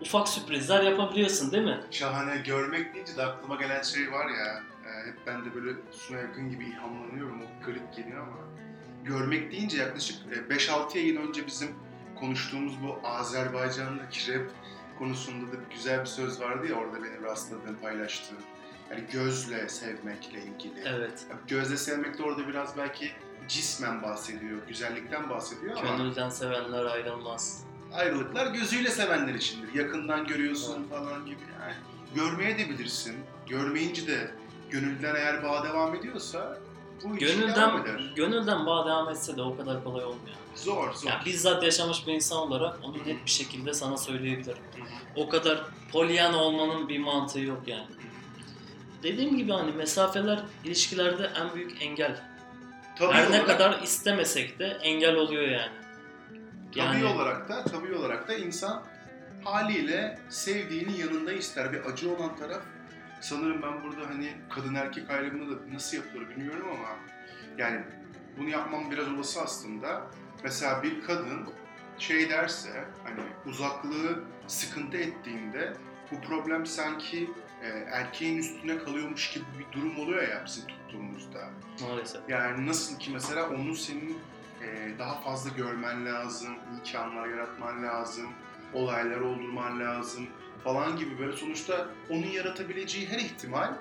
ufak 0.00 0.28
sürprizler 0.28 0.82
yapabiliyorsun 0.82 1.52
değil 1.52 1.64
mi? 1.64 1.80
Şahane. 1.90 2.36
Görmek 2.38 2.94
deyince 2.94 3.16
de 3.16 3.22
aklıma 3.22 3.56
gelen 3.56 3.82
şey 3.82 4.12
var 4.12 4.28
ya. 4.28 4.62
e, 4.86 5.06
hep 5.06 5.14
ben 5.26 5.44
de 5.44 5.54
böyle 5.54 5.70
Suna 5.92 6.18
yakın 6.18 6.50
gibi 6.50 6.64
ilhamlanıyorum. 6.64 7.42
O 7.42 7.66
garip 7.66 7.96
geliyor 7.96 8.22
ama. 8.22 8.36
Görmek 9.04 9.52
deyince 9.52 9.78
yaklaşık 9.78 10.16
e, 10.32 10.54
5-6 10.54 10.98
yayın 10.98 11.16
önce 11.28 11.46
bizim 11.46 11.68
konuştuğumuz 12.20 12.82
bu 12.82 13.08
Azerbaycan'daki 13.08 14.34
rap 14.34 14.50
konusunda 14.98 15.52
da 15.52 15.56
güzel 15.74 16.00
bir 16.00 16.06
söz 16.06 16.40
vardı 16.40 16.66
ya 16.70 16.74
orada 16.74 17.02
benim 17.04 17.24
rastladığım, 17.24 17.76
paylaştığım. 17.82 18.38
Yani 18.90 19.04
gözle 19.12 19.68
sevmekle 19.68 20.38
ilgili. 20.42 20.82
Evet. 20.86 21.26
Yani 21.30 21.40
Gözle 21.48 21.76
sevmek 21.76 22.18
de 22.18 22.22
orada 22.22 22.48
biraz 22.48 22.76
belki 22.76 23.10
cismen 23.48 24.02
bahsediyor, 24.02 24.58
güzellikten 24.68 25.30
bahsediyor 25.30 25.76
ama 25.76 25.96
Gönülden 25.96 26.28
sevenler 26.28 26.84
ayrılmaz. 26.84 27.64
Ayrılıklar 27.94 28.46
gözüyle 28.46 28.90
sevenler 28.90 29.34
içindir. 29.34 29.74
Yakından 29.74 30.26
görüyorsun 30.26 30.84
falan 30.90 31.26
gibi 31.26 31.40
yani. 31.60 31.74
Görmeye 32.14 32.58
de 32.58 32.68
bilirsin. 32.68 33.16
Görmeyince 33.48 34.06
de 34.06 34.30
gönülden 34.70 35.14
eğer 35.14 35.42
bağ 35.42 35.64
devam 35.64 35.94
ediyorsa 35.94 36.58
bu 37.04 37.16
iş 37.16 37.22
devam 37.38 37.80
eder. 37.80 37.94
Gönülden, 37.94 38.14
gönülden 38.14 38.66
bağ 38.66 38.86
devam 38.86 39.08
etse 39.08 39.36
de 39.36 39.42
o 39.42 39.56
kadar 39.56 39.84
kolay 39.84 40.04
olmuyor. 40.04 40.36
Zor 40.54 40.92
zor. 40.94 41.08
Yani 41.10 41.24
bizzat 41.24 41.62
yaşamış 41.62 42.06
bir 42.06 42.12
insan 42.12 42.38
olarak 42.38 42.78
onu 42.82 42.96
net 43.06 43.24
bir 43.26 43.30
şekilde 43.30 43.74
sana 43.74 43.96
söyleyebilirim. 43.96 44.62
O 45.16 45.28
kadar 45.28 45.64
polyan 45.92 46.34
olmanın 46.34 46.88
bir 46.88 46.98
mantığı 46.98 47.40
yok 47.40 47.62
yani. 47.66 47.86
Dediğim 49.02 49.36
gibi 49.36 49.52
hani 49.52 49.72
mesafeler 49.72 50.40
ilişkilerde 50.64 51.30
en 51.40 51.54
büyük 51.54 51.82
engel. 51.82 52.20
Tabii 52.98 53.12
Her 53.12 53.22
ne 53.24 53.28
olarak- 53.28 53.46
kadar 53.46 53.82
istemesek 53.82 54.58
de 54.58 54.66
engel 54.82 55.14
oluyor 55.14 55.42
yani. 55.48 55.72
Tabii 56.76 57.04
olarak 57.04 57.48
da 57.48 57.64
tabii 57.64 57.94
olarak 57.94 58.28
da 58.28 58.34
insan 58.34 58.82
haliyle 59.44 60.18
sevdiğinin 60.28 60.94
yanında 60.94 61.32
ister. 61.32 61.72
Bir 61.72 61.84
acı 61.84 62.14
olan 62.16 62.36
taraf 62.36 62.62
sanırım 63.20 63.62
ben 63.62 63.82
burada 63.82 64.10
hani 64.10 64.32
kadın 64.50 64.74
erkek 64.74 65.10
ayrımında 65.10 65.56
da 65.56 65.74
nasıl 65.74 65.96
yapılır 65.96 66.28
bilmiyorum 66.28 66.66
ama 66.70 66.88
yani 67.58 67.80
bunu 68.38 68.48
yapmam 68.48 68.90
biraz 68.90 69.08
olası 69.08 69.42
aslında. 69.42 70.06
Mesela 70.44 70.82
bir 70.82 71.02
kadın 71.02 71.48
şey 71.98 72.30
derse 72.30 72.84
hani 73.04 73.20
uzaklığı 73.46 74.24
sıkıntı 74.46 74.96
ettiğinde 74.96 75.72
bu 76.10 76.20
problem 76.20 76.66
sanki 76.66 77.30
e, 77.62 77.68
erkeğin 77.68 78.38
üstüne 78.38 78.78
kalıyormuş 78.78 79.30
gibi 79.30 79.44
bir 79.58 79.72
durum 79.72 79.98
oluyor 79.98 80.28
ya 80.28 80.42
bizim 80.46 80.66
toplumumuzda. 80.66 81.48
maalesef. 81.82 82.20
Yani 82.28 82.66
nasıl 82.66 82.98
ki 82.98 83.10
mesela 83.10 83.48
onu 83.48 83.74
senin 83.76 84.18
e, 84.64 84.98
daha 84.98 85.20
fazla 85.20 85.50
görmen 85.50 86.06
lazım, 86.06 86.54
imkanlar 86.74 87.28
yaratman 87.28 87.82
lazım, 87.82 88.30
olaylar 88.72 89.20
oldurman 89.20 89.80
lazım 89.80 90.26
falan 90.64 90.96
gibi 90.96 91.18
böyle 91.18 91.36
sonuçta 91.36 91.88
onun 92.10 92.26
yaratabileceği 92.26 93.08
her 93.08 93.18
ihtimal 93.18 93.74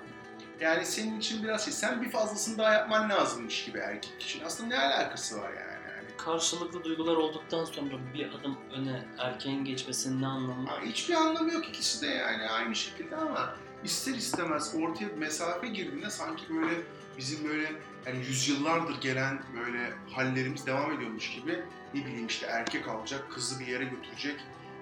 yani 0.60 0.86
senin 0.86 1.20
için 1.20 1.44
biraz 1.44 1.66
şey, 1.66 1.74
sen 1.74 2.02
bir 2.02 2.10
fazlasını 2.10 2.58
daha 2.58 2.74
yapman 2.74 3.10
lazımmış 3.10 3.66
gibi 3.66 3.78
erkek 3.78 4.22
için. 4.22 4.44
Aslında 4.46 4.70
ne 4.70 4.80
alakası 4.80 5.42
var 5.42 5.50
yani? 5.50 5.74
Karşılıklı 6.18 6.84
duygular 6.84 7.16
olduktan 7.16 7.66
sonra 7.66 7.98
bir 8.14 8.30
adım 8.30 8.58
öne 8.74 9.06
erkeğin 9.18 9.66
geçmesinin 9.66 10.22
ne 10.22 10.28
anlamı? 10.28 10.70
ha, 10.70 10.82
hiçbir 10.86 11.14
anlamı 11.14 11.54
yok 11.54 11.70
ikisi 11.70 12.02
de 12.02 12.08
yani 12.08 12.50
aynı 12.50 12.76
şekilde 12.76 13.16
ama 13.16 13.56
ister 13.84 14.14
istemez 14.14 14.76
ortaya 14.82 15.08
mesafe 15.18 15.68
girdiğinde 15.68 16.10
sanki 16.10 16.44
böyle 16.50 16.82
bizim 17.18 17.50
böyle 17.50 17.72
yani 18.06 18.18
yüzyıllardır 18.28 19.02
gelen 19.02 19.40
böyle 19.60 19.94
hallerimiz 20.12 20.66
devam 20.68 20.92
ediyormuş 20.92 21.32
gibi 21.32 21.60
ne 21.94 22.06
bileyim 22.06 22.28
işte 22.28 22.46
erkek 22.46 22.88
alacak, 22.88 23.32
kızı 23.32 23.60
bir 23.60 23.68
yere 23.68 23.84
götürecek 23.84 24.40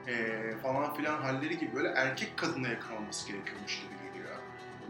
eee, 0.07 0.55
falan 0.63 0.95
filan 0.95 1.21
halleri 1.21 1.59
gibi 1.59 1.75
böyle 1.75 1.87
erkek 1.89 2.37
kadına 2.37 2.67
yakın 2.67 2.95
olması 2.95 3.27
gerekiyormuş 3.31 3.75
gibi. 3.75 4.00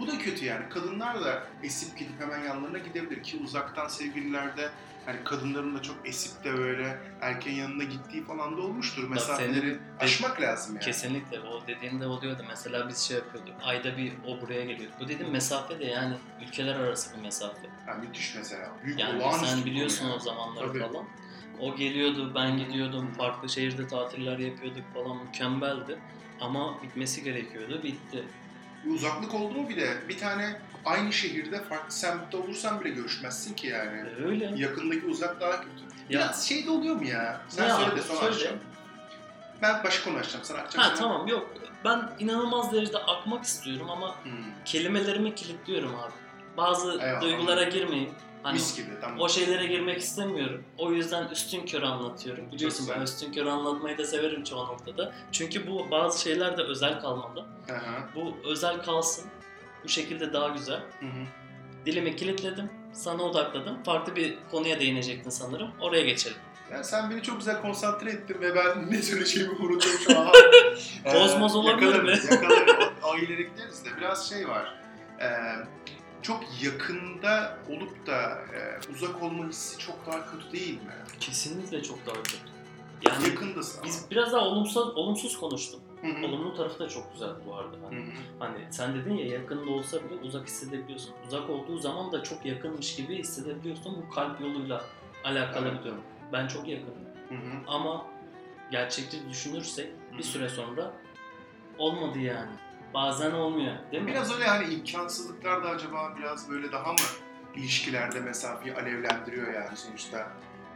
Bu 0.02 0.08
da 0.08 0.18
kötü 0.18 0.46
yani. 0.46 0.70
Kadınlar 0.70 1.22
da 1.26 1.44
esip 1.64 1.98
gidip 1.98 2.20
hemen 2.20 2.44
yanlarına 2.44 2.78
gidebilir 2.78 3.24
ki 3.24 3.40
uzaktan 3.44 3.88
sevgililerde 3.88 4.70
hani 5.06 5.24
kadınların 5.24 5.76
da 5.78 5.82
çok 5.82 5.96
esip 6.06 6.44
de 6.44 6.58
böyle 6.58 7.00
erkeğin 7.22 7.58
yanına 7.58 7.84
gittiği 7.84 8.24
falan 8.24 8.58
da 8.58 8.62
olmuştur. 8.62 9.10
Mesafeleri 9.10 9.60
senin- 9.60 9.80
aşmak 10.00 10.42
lazım 10.42 10.76
yani. 10.76 10.86
Kesinlikle 10.86 11.40
o 11.40 11.68
dediğinde 11.68 12.06
oluyordu. 12.06 12.46
Mesela 12.48 12.90
biz 12.90 12.98
şey 12.98 13.18
yapıyorduk. 13.18 13.54
Ayda 13.64 13.98
bir 13.98 14.14
o 14.28 14.42
buraya 14.42 14.66
geliyor. 14.66 14.92
Bu 15.00 15.08
dediğim 15.08 15.32
mesafe 15.32 15.80
de 15.80 15.86
yani 15.86 16.16
ülkeler 16.48 16.76
arası 16.76 17.18
bir 17.18 17.22
mesafe. 17.22 17.68
Ha, 17.86 17.94
müthiş 17.94 18.36
mesela. 18.36 18.70
Büyük 18.84 19.00
Yani 19.00 19.24
sen 19.46 19.66
biliyorsun 19.66 20.06
o 20.06 20.10
yani. 20.10 20.22
zamanları 20.22 20.68
Tabii. 20.68 20.80
falan. 20.80 21.06
O 21.60 21.76
geliyordu, 21.76 22.32
ben 22.36 22.58
gidiyordum, 22.58 23.14
farklı 23.18 23.50
şehirde 23.50 23.88
tatiller 23.88 24.40
yapıyorduk 24.40 24.84
falan 24.94 25.18
mükemmeldi. 25.18 26.00
Ama 26.42 26.82
bitmesi 26.84 27.24
gerekiyordu, 27.24 27.84
bitti. 27.84 28.24
Bir 28.86 28.92
uzaklık 28.92 29.34
oldu 29.34 29.54
mu 29.54 29.70
bir 29.70 29.76
de 29.78 29.98
bir 30.10 30.18
tane 30.18 30.60
aynı 30.86 31.14
şehirde 31.14 31.62
farklı 31.64 31.92
semtte 31.92 32.38
olursan 32.38 32.80
bile 32.82 32.90
görüşmezsin 32.90 33.54
ki 33.54 33.68
yani. 33.68 33.98
E, 34.10 34.26
Öyle. 34.26 34.52
Yakındaki 34.56 35.06
uzak 35.06 35.42
daha 35.42 35.52
kötü. 35.62 35.70
Ya, 36.10 36.20
Biraz 36.20 36.48
şey 36.48 36.66
de 36.66 36.72
oluyor 36.72 36.96
mu 36.96 37.06
ya? 37.06 37.42
Sen 37.50 37.70
Ne 37.70 37.74
söyle 37.74 37.96
de 37.96 38.02
sonra 38.02 38.20
söyle. 38.20 38.36
açacağım. 38.36 38.60
Ben 39.62 39.84
başka 39.84 40.04
konu 40.10 40.18
açacağım. 40.20 40.46
Sen 40.46 40.56
açacaksın. 40.56 40.80
ha 40.82 40.94
tamam 40.96 41.28
yok. 41.28 41.50
Ben 41.86 42.10
inanılmaz 42.20 42.72
derecede 42.74 42.98
akmak 42.98 43.44
istiyorum 43.44 43.90
ama 43.90 44.16
Hmm. 44.24 44.32
kelimelerimi 44.66 45.36
kilitliyorum 45.36 45.96
abi. 45.96 46.12
Bazı 46.58 46.92
Eyvallah. 46.92 47.22
duygulara 47.22 47.64
girmeyeyim. 47.64 48.12
Hani 48.44 48.54
Mis 48.54 48.78
gibi 48.78 48.88
tamam. 49.02 49.20
o 49.20 49.30
şeylere 49.30 49.66
girmek 49.66 49.98
istemiyorum. 50.02 50.64
O 50.78 50.92
yüzden 50.92 51.28
üstün 51.28 51.66
körü 51.66 51.86
anlatıyorum. 51.86 52.52
Biliyorsun 52.52 52.88
ben 52.96 53.02
üstün 53.02 53.32
körü 53.32 53.50
anlatmayı 53.50 53.98
da 53.98 54.06
severim 54.06 54.44
çoğu 54.44 54.68
noktada. 54.68 55.14
Çünkü 55.32 55.68
bu 55.68 55.92
bazı 55.92 56.22
şeyler 56.22 56.58
de 56.58 56.62
özel 56.62 57.02
kalmalı. 57.02 57.46
Hı. 57.68 57.76
Bu 58.16 58.38
özel 58.46 58.84
kalsın. 58.84 59.26
Bu 59.84 59.90
şekilde 59.90 60.34
daha 60.34 60.48
güzel. 60.48 60.80
Hı 61.00 61.06
hı. 61.06 61.26
Dilimi 61.86 62.16
kilitledim. 62.16 62.70
Sana 62.94 63.24
odakladım. 63.24 63.84
Farklı 63.84 64.16
bir 64.16 64.38
konuya 64.52 64.80
değinecektin 64.80 65.30
sanırım. 65.30 65.72
Oraya 65.82 66.02
geçelim. 66.04 66.38
Ya 66.72 66.84
sen 66.84 67.12
beni 67.12 67.24
çok 67.24 67.38
güzel 67.38 67.62
konsantre 67.62 68.12
ettin 68.12 68.42
ve 68.42 68.56
ben 68.56 68.92
ne 68.92 69.02
söyleyeceğimi 69.02 69.54
unuttum 69.54 69.92
şu 70.08 70.20
an. 70.20 70.28
Ee, 71.06 71.12
Kozmos 71.14 71.56
olabilir 71.56 72.04
mi? 72.04 72.20
O, 73.04 73.08
o 73.08 73.18
ileri 73.18 73.50
gideriz 73.50 73.86
de 73.86 73.90
biraz 73.98 74.30
şey 74.30 74.48
var. 74.48 74.76
Ee, 75.22 75.26
çok 76.22 76.44
yakında 76.64 77.58
olup 77.70 78.08
da 78.08 78.22
e, 78.54 78.92
uzak 78.94 79.24
olma 79.24 79.48
hissi 79.48 79.78
çok 79.80 80.08
daha 80.08 80.32
kötü 80.32 80.52
değil 80.52 80.74
mi? 80.74 80.94
Kesinlikle 81.20 81.84
çok 81.84 82.06
daha 82.06 82.16
kötü. 82.16 82.38
Yani 83.08 83.28
Yakındasın 83.30 83.78
ama. 83.78 83.88
biz 83.88 84.06
biraz 84.12 84.34
daha 84.34 84.42
olumsuz, 84.46 84.98
olumsuz 84.98 85.40
konuştuk. 85.40 85.82
Hı 86.02 86.08
hı. 86.08 86.26
Olumlu 86.26 86.56
tarafı 86.56 86.80
da 86.80 86.90
çok 86.90 87.14
güzel 87.14 87.30
bu 87.48 87.56
arada. 87.56 87.76
Hani, 87.86 88.06
hani 88.40 88.58
sen 88.70 88.96
dedin 88.96 89.14
ya 89.14 89.26
yakında 89.26 89.72
olsa 89.72 89.98
bile 90.04 90.20
uzak 90.22 90.48
hissedebiliyorsun. 90.48 91.14
Uzak 91.28 91.50
olduğu 91.50 91.78
zaman 91.78 92.12
da 92.12 92.24
çok 92.24 92.46
yakınmış 92.46 92.96
gibi 92.96 93.18
hissedebiliyorsun. 93.18 94.06
Bu 94.08 94.14
kalp 94.16 94.42
yoluyla 94.42 94.86
alakalı 95.24 95.68
Evet. 95.68 95.80
bir 95.80 95.86
durum. 95.86 96.02
Ben 96.34 96.48
çok 96.48 96.68
yakınım. 96.68 97.06
Hı 97.30 97.36
hı. 97.36 97.62
Ama 97.68 98.06
gerçekçi 98.72 99.30
düşünürsek 99.30 99.88
Hı 100.12 100.18
bir 100.18 100.24
süre 100.24 100.50
sonra 100.50 100.94
olmadı 101.78 102.20
yani. 102.20 102.52
Bazen 102.94 103.32
olmuyor 103.32 103.74
değil 103.92 104.04
mi? 104.04 104.10
Biraz 104.10 104.34
öyle 104.34 104.46
hani 104.46 104.74
imkansızlıklar 104.74 105.64
da 105.64 105.70
acaba 105.70 106.16
biraz 106.20 106.50
böyle 106.50 106.72
daha 106.72 106.94
mı 106.94 107.00
ilişkilerde 107.56 108.20
mesafeyi 108.20 108.76
alevlendiriyor 108.76 109.54
yani 109.54 109.78
sonuçta 109.78 110.28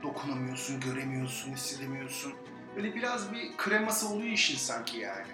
dokunamıyorsun, 0.03 0.79
göremiyorsun, 0.79 1.51
hissedemiyorsun. 1.51 2.33
Böyle 2.75 2.95
biraz 2.95 3.33
bir 3.33 3.57
kreması 3.57 4.09
oluyor 4.09 4.31
işin 4.31 4.57
sanki 4.57 4.97
yani. 4.99 5.27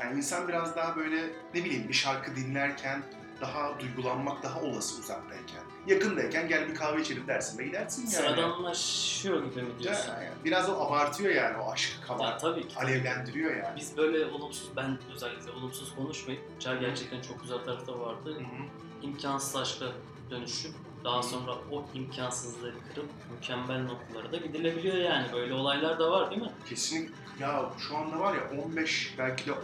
Yani 0.00 0.16
insan 0.16 0.48
biraz 0.48 0.76
daha 0.76 0.96
böyle 0.96 1.22
ne 1.54 1.64
bileyim 1.64 1.88
bir 1.88 1.94
şarkı 1.94 2.36
dinlerken 2.36 3.02
daha 3.40 3.80
duygulanmak 3.80 4.42
daha 4.42 4.60
olası 4.60 5.00
uzaktayken. 5.00 5.62
Yakındayken 5.88 6.48
gel 6.48 6.68
bir 6.68 6.74
kahve 6.74 7.00
içelim 7.00 7.26
dersin 7.26 7.58
ve 7.58 7.64
gidersin 7.64 8.02
yani. 8.02 8.10
Sıradanlaşıyor 8.10 9.44
gibi 9.44 9.62
mi 9.62 9.68
diyorsun? 9.78 10.08
Yani 10.08 10.28
biraz 10.44 10.68
o 10.68 10.72
abartıyor 10.72 11.34
yani 11.34 11.56
o 11.56 11.70
aşkı 11.70 12.00
Ya 12.00 12.06
kabar. 12.06 12.38
tabii 12.38 12.68
ki. 12.68 12.78
Alevlendiriyor 12.78 13.56
yani. 13.56 13.76
Biz 13.76 13.96
böyle 13.96 14.26
olumsuz, 14.26 14.70
ben 14.76 14.98
özellikle 15.14 15.50
olumsuz 15.50 15.94
konuşmayıp, 15.94 16.60
Çağ 16.60 16.74
gerçekten 16.74 17.20
çok 17.20 17.42
güzel 17.42 17.58
tarafı 17.58 17.86
da 17.86 18.00
vardı. 18.00 18.34
Hı 18.34 18.40
hı. 18.40 18.66
İmkansız 19.02 19.56
aşka 19.56 19.86
dönüşüp 20.30 20.72
daha 21.04 21.22
sonra 21.22 21.52
o 21.72 21.84
imkansızlığı 21.94 22.72
kırıp 22.94 23.08
mükemmel 23.34 23.82
noktalara 23.84 24.32
da 24.32 24.36
gidilebiliyor 24.36 24.96
yani. 24.96 25.26
Böyle 25.32 25.54
olaylar 25.54 25.98
da 25.98 26.10
var 26.10 26.30
değil 26.30 26.42
mi? 26.42 26.52
Kesinlikle. 26.68 27.14
Ya 27.40 27.70
şu 27.78 27.96
anda 27.96 28.18
var 28.18 28.34
ya 28.34 28.62
15 28.64 29.14
belki 29.18 29.46
de 29.46 29.52
10 29.52 29.58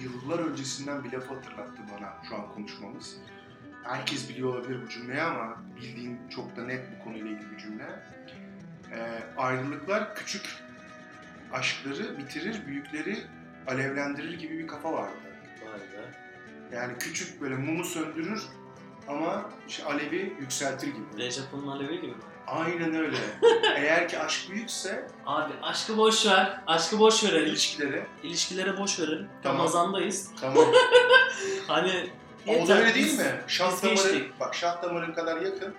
yıllar 0.00 0.38
öncesinden 0.38 1.04
bir 1.04 1.12
lafı 1.12 1.34
hatırlattı 1.34 1.78
bana 1.96 2.12
şu 2.28 2.34
an 2.34 2.54
konuşmamız. 2.54 3.16
Herkes 3.88 4.28
biliyor 4.28 4.48
olabilir 4.54 4.78
bu 4.86 4.88
cümleyi 4.88 5.20
ama 5.22 5.56
bildiğim 5.76 6.28
çok 6.28 6.56
da 6.56 6.62
net 6.64 6.84
bu 7.00 7.04
konuyla 7.04 7.30
ilgili 7.30 7.50
bir 7.52 7.58
cümle. 7.58 7.84
Ee, 8.92 9.22
ayrılıklar 9.36 10.14
küçük 10.14 10.46
aşkları 11.52 12.18
bitirir, 12.18 12.66
büyükleri 12.66 13.18
alevlendirir 13.66 14.38
gibi 14.38 14.58
bir 14.58 14.66
kafa 14.66 14.92
vardı. 14.92 15.12
Vay 15.66 15.80
be. 15.80 16.10
Yani 16.76 16.98
küçük 16.98 17.40
böyle 17.40 17.54
mumu 17.56 17.84
söndürür 17.84 18.42
ama 19.08 19.50
işte 19.68 19.84
alevi 19.84 20.36
yükseltir 20.40 20.86
gibi. 20.86 21.04
Recep'in 21.18 21.66
alevi 21.66 21.96
gibi 21.96 22.06
mi? 22.06 22.14
Aynen 22.46 22.94
öyle. 22.94 23.16
Eğer 23.76 24.08
ki 24.08 24.18
aşk 24.18 24.50
büyükse 24.50 25.06
Abi 25.26 25.52
aşkı 25.62 25.96
boş 25.96 26.26
ver. 26.26 26.60
Aşkı 26.66 26.98
boş 26.98 27.24
verelim. 27.24 27.46
ilişkileri 27.46 28.06
İlişkilere 28.22 28.76
boş 28.76 29.00
verelim. 29.00 29.28
Tamam. 29.42 29.58
Ramazandayız. 29.58 30.30
tamam. 30.40 30.64
Hani 31.66 32.10
Yeter, 32.52 32.80
öyle 32.80 32.94
değil 32.94 33.18
mi? 33.18 33.40
Şah 33.46 33.82
damarı, 33.82 34.26
bak 34.40 34.54
şah 34.54 34.82
damarın 34.82 35.12
kadar 35.12 35.40
yakın 35.40 35.74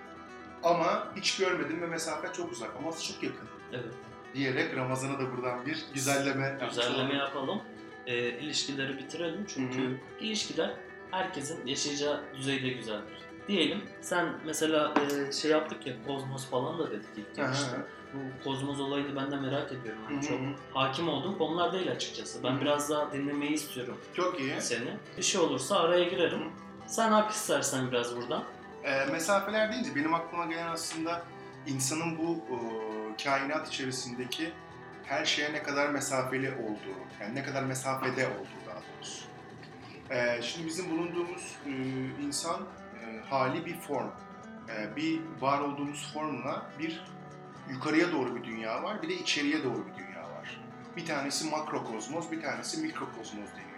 ama 0.62 1.12
hiç 1.16 1.36
görmedim 1.36 1.82
ve 1.82 1.86
mesafe 1.86 2.32
çok 2.32 2.52
uzak 2.52 2.70
ama 2.78 2.90
çok 2.92 3.22
yakın 3.22 3.48
Evet. 3.72 3.94
diyerek 4.34 4.76
Ramazan'a 4.76 5.18
da 5.18 5.36
buradan 5.36 5.66
bir 5.66 5.84
güzelleme 5.94 6.58
Güzelleme 6.68 7.14
yapalım. 7.14 7.62
Ee, 8.06 8.18
ilişkileri 8.18 8.98
bitirelim 8.98 9.46
çünkü 9.54 9.78
Hı 9.78 9.88
hı. 9.88 9.96
ilişkiler 10.20 10.70
herkesin 11.10 11.66
yaşayacağı 11.66 12.20
düzeyde 12.34 12.68
güzeldir. 12.68 13.18
Diyelim 13.48 13.82
sen 14.00 14.28
mesela 14.46 14.94
e, 15.28 15.32
şey 15.32 15.50
yaptık 15.50 15.86
ya 15.86 15.94
kozmos 16.06 16.50
falan 16.50 16.78
da 16.78 16.90
dedik 16.90 17.06
ilk 17.16 17.36
girişte. 17.36 17.76
Bu 18.14 18.44
kozmos 18.44 18.80
olayını 18.80 19.16
ben 19.16 19.30
de 19.30 19.36
merak 19.36 19.72
ediyorum. 19.72 20.02
Hı. 20.08 20.20
çok 20.28 20.38
hakim 20.74 21.08
olduğum 21.08 21.38
konular 21.38 21.72
değil 21.72 21.90
açıkçası. 21.92 22.44
Ben 22.44 22.60
biraz 22.60 22.90
daha 22.90 23.12
dinlemeyi 23.12 23.52
istiyorum 23.52 23.96
Çok 24.14 24.40
iyi. 24.40 24.60
seni. 24.60 24.96
Bir 25.18 25.22
şey 25.22 25.40
olursa 25.40 25.78
araya 25.80 26.04
girerim. 26.04 26.52
Sen 26.86 27.12
hak 27.12 27.30
istersen 27.30 27.90
biraz 27.90 28.16
buradan. 28.16 28.44
Ee, 28.84 29.04
mesafeler 29.12 29.72
deyince 29.72 29.94
benim 29.94 30.14
aklıma 30.14 30.46
gelen 30.46 30.66
aslında 30.68 31.22
insanın 31.66 32.18
bu 32.18 32.32
e, 32.32 32.56
kainat 33.24 33.68
içerisindeki 33.68 34.52
her 35.04 35.24
şeye 35.24 35.52
ne 35.52 35.62
kadar 35.62 35.88
mesafeli 35.88 36.50
olduğu, 36.50 36.98
yani 37.20 37.34
ne 37.34 37.42
kadar 37.42 37.62
mesafede 37.62 38.26
olduğu 38.26 38.66
daha 38.66 38.76
doğrusu. 38.76 39.24
Ee, 40.10 40.42
şimdi 40.42 40.66
bizim 40.66 40.90
bulunduğumuz 40.90 41.56
e, 41.66 41.72
insan 42.26 42.60
e, 43.02 43.20
hali 43.30 43.66
bir 43.66 43.74
form. 43.76 44.08
E, 44.68 44.96
bir 44.96 45.20
var 45.40 45.60
olduğumuz 45.60 46.12
formla 46.14 46.70
bir 46.78 47.04
yukarıya 47.72 48.12
doğru 48.12 48.36
bir 48.36 48.44
dünya 48.44 48.82
var, 48.82 49.02
bir 49.02 49.08
de 49.08 49.14
içeriye 49.14 49.64
doğru 49.64 49.86
bir 49.86 50.04
dünya 50.04 50.22
var. 50.22 50.60
Bir 50.96 51.06
tanesi 51.06 51.50
makrokozmos, 51.50 52.30
bir 52.30 52.42
tanesi 52.42 52.80
mikrokozmos 52.80 53.50
deniyor. 53.50 53.70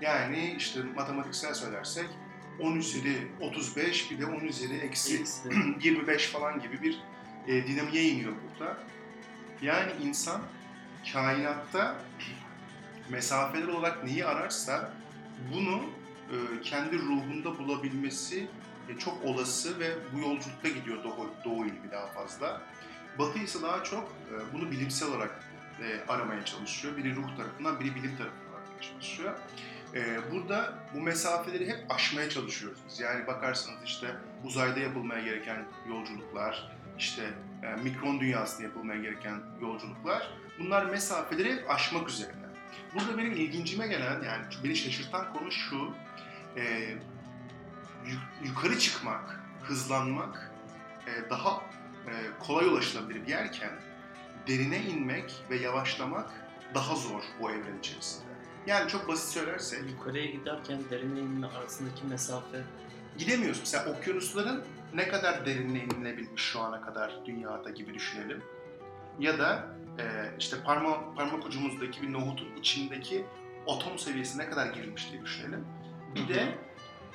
Yani 0.00 0.54
işte 0.56 0.80
matematiksel 0.96 1.54
söylersek 1.54 2.06
10 2.60 2.76
üzeri 2.76 3.28
35 3.40 4.10
bir 4.10 4.18
de 4.18 4.26
10 4.26 4.40
üzeri 4.40 4.76
eksi 4.76 5.20
Eksi. 5.20 5.48
25 5.82 6.26
falan 6.26 6.60
gibi 6.60 6.82
bir 6.82 7.02
e, 7.46 7.66
dinamiğe 7.66 8.08
iniyor 8.08 8.32
burada. 8.32 8.76
Yani 9.62 9.92
insan 10.02 10.40
kainatta 11.12 11.96
mesafeler 13.10 13.68
olarak 13.68 14.04
neyi 14.04 14.24
ararsa 14.24 14.92
bunu 15.54 15.80
e, 16.30 16.62
kendi 16.62 16.98
ruhunda 16.98 17.58
bulabilmesi 17.58 18.46
e, 18.88 18.98
çok 18.98 19.24
olası 19.24 19.80
ve 19.80 19.90
bu 20.12 20.18
yolculukta 20.18 20.68
gidiyor 20.68 21.04
doğu, 21.04 21.30
doğu 21.44 21.66
ilmi 21.66 21.90
daha 21.90 22.06
fazla. 22.06 22.62
Batı 23.20 23.38
ise 23.38 23.62
daha 23.62 23.84
çok 23.84 24.04
e, 24.04 24.52
bunu 24.52 24.70
bilimsel 24.70 25.08
olarak 25.08 25.44
e, 25.82 26.12
aramaya 26.12 26.44
çalışıyor. 26.44 26.96
Biri 26.96 27.16
ruh 27.16 27.36
tarafından, 27.36 27.80
biri 27.80 27.94
bilim 27.94 28.16
tarafından 28.16 28.52
aramaya 28.54 28.80
çalışıyor. 28.80 29.34
E, 29.94 30.32
burada 30.32 30.74
bu 30.94 31.00
mesafeleri 31.00 31.68
hep 31.68 31.90
aşmaya 31.90 32.30
çalışıyoruz. 32.30 33.00
Yani 33.00 33.26
bakarsanız 33.26 33.84
işte 33.84 34.16
uzayda 34.44 34.80
yapılmaya 34.80 35.24
gereken 35.24 35.64
yolculuklar, 35.88 36.72
işte 36.98 37.22
mikron 37.82 38.20
dünyasında 38.20 38.62
yapılmaya 38.62 39.00
gereken 39.00 39.40
yolculuklar, 39.62 40.30
bunlar 40.58 40.84
mesafeleri 40.84 41.52
hep 41.52 41.70
aşmak 41.70 42.08
üzerine. 42.08 42.46
Burada 42.94 43.18
benim 43.18 43.32
ilgincime 43.32 43.86
gelen, 43.86 44.22
yani 44.22 44.44
beni 44.64 44.76
şaşırtan 44.76 45.32
konu 45.32 45.52
şu, 45.52 45.90
e, 46.56 46.94
yu- 48.06 48.48
yukarı 48.48 48.78
çıkmak, 48.78 49.40
hızlanmak 49.62 50.52
e, 51.06 51.30
daha 51.30 51.62
kolay 52.38 52.66
ulaşılabilir 52.66 53.22
bir 53.22 53.28
yerken, 53.28 53.70
derine 54.48 54.82
inmek 54.82 55.44
ve 55.50 55.56
yavaşlamak 55.56 56.30
daha 56.74 56.94
zor 56.96 57.22
bu 57.40 57.50
evren 57.50 57.78
içerisinde. 57.78 58.30
Yani 58.66 58.88
çok 58.88 59.08
basit 59.08 59.28
söylersek, 59.28 59.90
Yukarıya 59.90 60.26
giderken 60.26 60.80
derine 60.90 61.20
inme 61.20 61.46
arasındaki 61.46 62.06
mesafe 62.06 62.62
gidemiyoruz. 63.18 63.60
Mesela 63.60 63.90
okyanusların 63.90 64.64
ne 64.94 65.08
kadar 65.08 65.46
derinine 65.46 65.78
inilebilmiş 65.78 66.42
şu 66.42 66.60
ana 66.60 66.80
kadar 66.80 67.12
dünyada 67.26 67.70
gibi 67.70 67.94
düşünelim. 67.94 68.42
Ya 69.18 69.38
da 69.38 69.66
e, 69.98 70.04
işte 70.38 70.56
parma, 70.64 71.14
parmak 71.14 71.46
ucumuzdaki 71.46 72.02
bir 72.02 72.12
nohutun 72.12 72.56
içindeki 72.56 73.24
atom 73.66 73.98
seviyesi 73.98 74.38
ne 74.38 74.50
kadar 74.50 74.66
girilmiş 74.66 75.12
diye 75.12 75.22
düşünelim. 75.22 75.64
Bir 76.14 76.34
de 76.34 76.54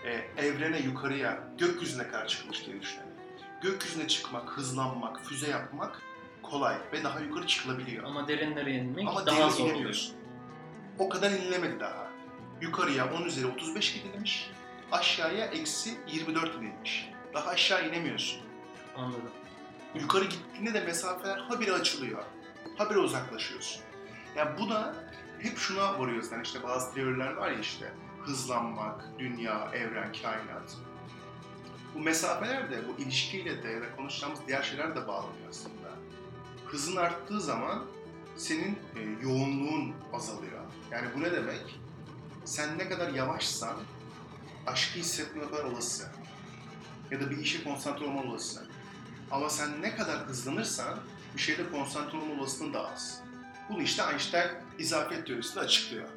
e, 0.05 0.43
evrene 0.45 0.79
yukarıya, 0.79 1.43
gökyüzüne 1.57 2.07
kadar 2.07 2.27
çıkmış 2.27 2.65
diye 2.65 2.81
düşünelim. 2.81 3.04
Gökyüzüne 3.65 4.07
çıkmak, 4.07 4.49
hızlanmak, 4.49 5.21
füze 5.21 5.49
yapmak 5.49 6.01
kolay 6.43 6.77
ve 6.93 7.03
daha 7.03 7.19
yukarı 7.19 7.47
çıkılabiliyor. 7.47 8.03
ama 8.03 8.27
derinlere 8.27 8.71
inmek 8.71 9.07
Ama 9.07 9.25
daha 9.25 9.49
zor 9.49 9.73
oluyor. 9.73 10.07
O 10.99 11.09
kadar 11.09 11.31
inilemedi 11.31 11.79
daha. 11.79 12.07
Yukarıya 12.61 13.13
10 13.13 13.23
üzeri 13.23 13.45
35 13.45 13.93
gidilmiş, 13.93 14.51
aşağıya 14.91 15.45
eksi 15.45 15.97
24 16.07 16.55
inilmiş. 16.55 17.09
Daha 17.33 17.49
aşağı 17.49 17.89
inemiyorsun. 17.89 18.41
Anladım. 18.97 19.31
Yukarı 19.95 20.25
gittiğinde 20.25 20.73
de 20.73 20.81
mesafeler 20.81 21.37
habire 21.37 21.71
açılıyor. 21.71 22.23
Habire 22.77 22.99
uzaklaşıyorsun. 22.99 23.83
Yani 24.35 24.59
bu 24.59 24.69
da 24.69 24.95
hep 25.39 25.57
şuna 25.57 25.99
varıyoruz. 25.99 26.31
Yani 26.31 26.43
işte 26.43 26.63
bazı 26.63 26.93
teoriler 26.93 27.33
var 27.33 27.51
ya 27.51 27.59
işte 27.59 27.93
hızlanmak, 28.25 29.05
dünya, 29.19 29.69
evren, 29.73 30.11
kainat. 30.21 30.77
Bu 31.95 31.99
mesafeler 31.99 32.71
de 32.71 32.87
bu 32.87 33.01
ilişkiyle 33.01 33.63
de 33.63 33.67
ya 33.67 33.81
da 33.81 33.95
konuşacağımız 33.95 34.39
diğer 34.47 34.63
şeyler 34.63 34.95
de 34.95 35.07
bağlanıyor 35.07 35.49
aslında. 35.49 35.89
Hızın 36.65 36.95
arttığı 36.95 37.41
zaman 37.41 37.85
senin 38.35 38.79
e, 38.95 38.99
yoğunluğun 39.23 39.93
azalıyor. 40.13 40.61
Yani 40.91 41.07
bu 41.15 41.21
ne 41.21 41.31
demek? 41.31 41.79
Sen 42.45 42.77
ne 42.77 42.89
kadar 42.89 43.13
yavaşsan 43.13 43.75
aşkı 44.67 44.99
hissetme 44.99 45.49
kadar 45.49 45.63
olası. 45.63 46.07
Ya 47.11 47.21
da 47.21 47.31
bir 47.31 47.37
işe 47.37 47.63
konsantre 47.63 48.05
olma 48.05 48.21
olası. 48.21 48.67
Ama 49.31 49.49
sen 49.49 49.81
ne 49.81 49.95
kadar 49.95 50.27
hızlanırsan 50.27 50.99
bir 51.35 51.41
şeyde 51.41 51.71
konsantre 51.71 52.17
olma 52.17 52.33
olasılığın 52.33 52.73
daha 52.73 52.87
az. 52.87 53.21
Bunu 53.69 53.81
işte 53.81 54.03
Einstein 54.11 54.51
izafiyet 54.79 55.27
teorisinde 55.27 55.59
açıklıyor. 55.59 56.09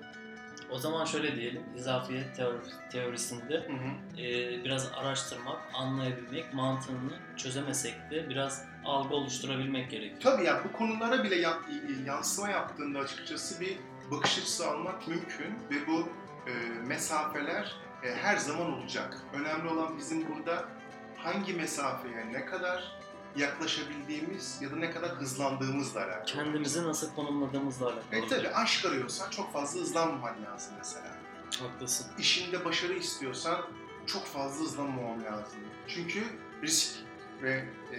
O 0.71 0.79
zaman 0.79 1.05
şöyle 1.05 1.37
diyelim, 1.37 1.63
izafiyet 1.77 2.37
teori- 2.39 2.91
teorisinde 2.93 3.55
Hı 3.55 3.73
hı. 3.73 4.21
e, 4.23 4.65
biraz 4.65 4.93
araştırmak, 4.97 5.57
anlayabilmek, 5.75 6.55
mantığını 6.55 7.13
çözemesek 7.37 7.95
de 8.11 8.29
biraz 8.29 8.65
algı 8.85 9.15
oluşturabilmek 9.15 9.91
gerekiyor. 9.91 10.21
Tabii 10.23 10.45
ya 10.45 10.61
bu 10.65 10.73
konulara 10.79 11.25
bile 11.25 11.35
ya- 11.37 11.59
yansıma 12.07 12.49
yaptığında 12.49 12.99
açıkçası 12.99 13.61
bir 13.61 13.77
bakış 14.11 14.39
açısı 14.39 14.71
almak 14.71 15.09
mümkün 15.09 15.55
ve 15.71 15.87
bu 15.87 16.09
e, 16.51 16.53
mesafeler 16.87 17.77
e, 18.05 18.15
her 18.15 18.37
zaman 18.37 18.73
olacak. 18.73 19.17
Önemli 19.33 19.69
olan 19.69 19.99
bizim 19.99 20.29
burada 20.29 20.65
hangi 21.17 21.53
mesafeye 21.53 22.33
ne 22.33 22.45
kadar 22.47 22.98
yaklaşabildiğimiz 23.39 24.59
ya 24.63 24.71
da 24.71 24.77
ne 24.77 24.91
kadar 24.91 25.11
hızlandığımızla 25.11 26.01
alakalı. 26.05 26.25
Kendimizi 26.27 26.83
nasıl 26.85 27.15
konumladığımızla 27.15 27.87
alakalı. 27.87 28.17
E 28.25 28.29
tabii 28.29 28.49
aşk 28.49 28.87
arıyorsan 28.87 29.31
çok 29.31 29.53
fazla 29.53 29.81
hızlanmaman 29.81 30.45
lazım 30.45 30.75
mesela. 30.79 31.07
Haklısın. 31.61 32.07
işinde 32.19 32.65
başarı 32.65 32.93
istiyorsan 32.93 33.61
çok 34.07 34.27
fazla 34.27 34.65
hızlanmamam 34.65 35.25
lazım. 35.25 35.59
Çünkü 35.89 36.25
risk 36.63 36.97
ve 37.43 37.65
e, 37.93 37.99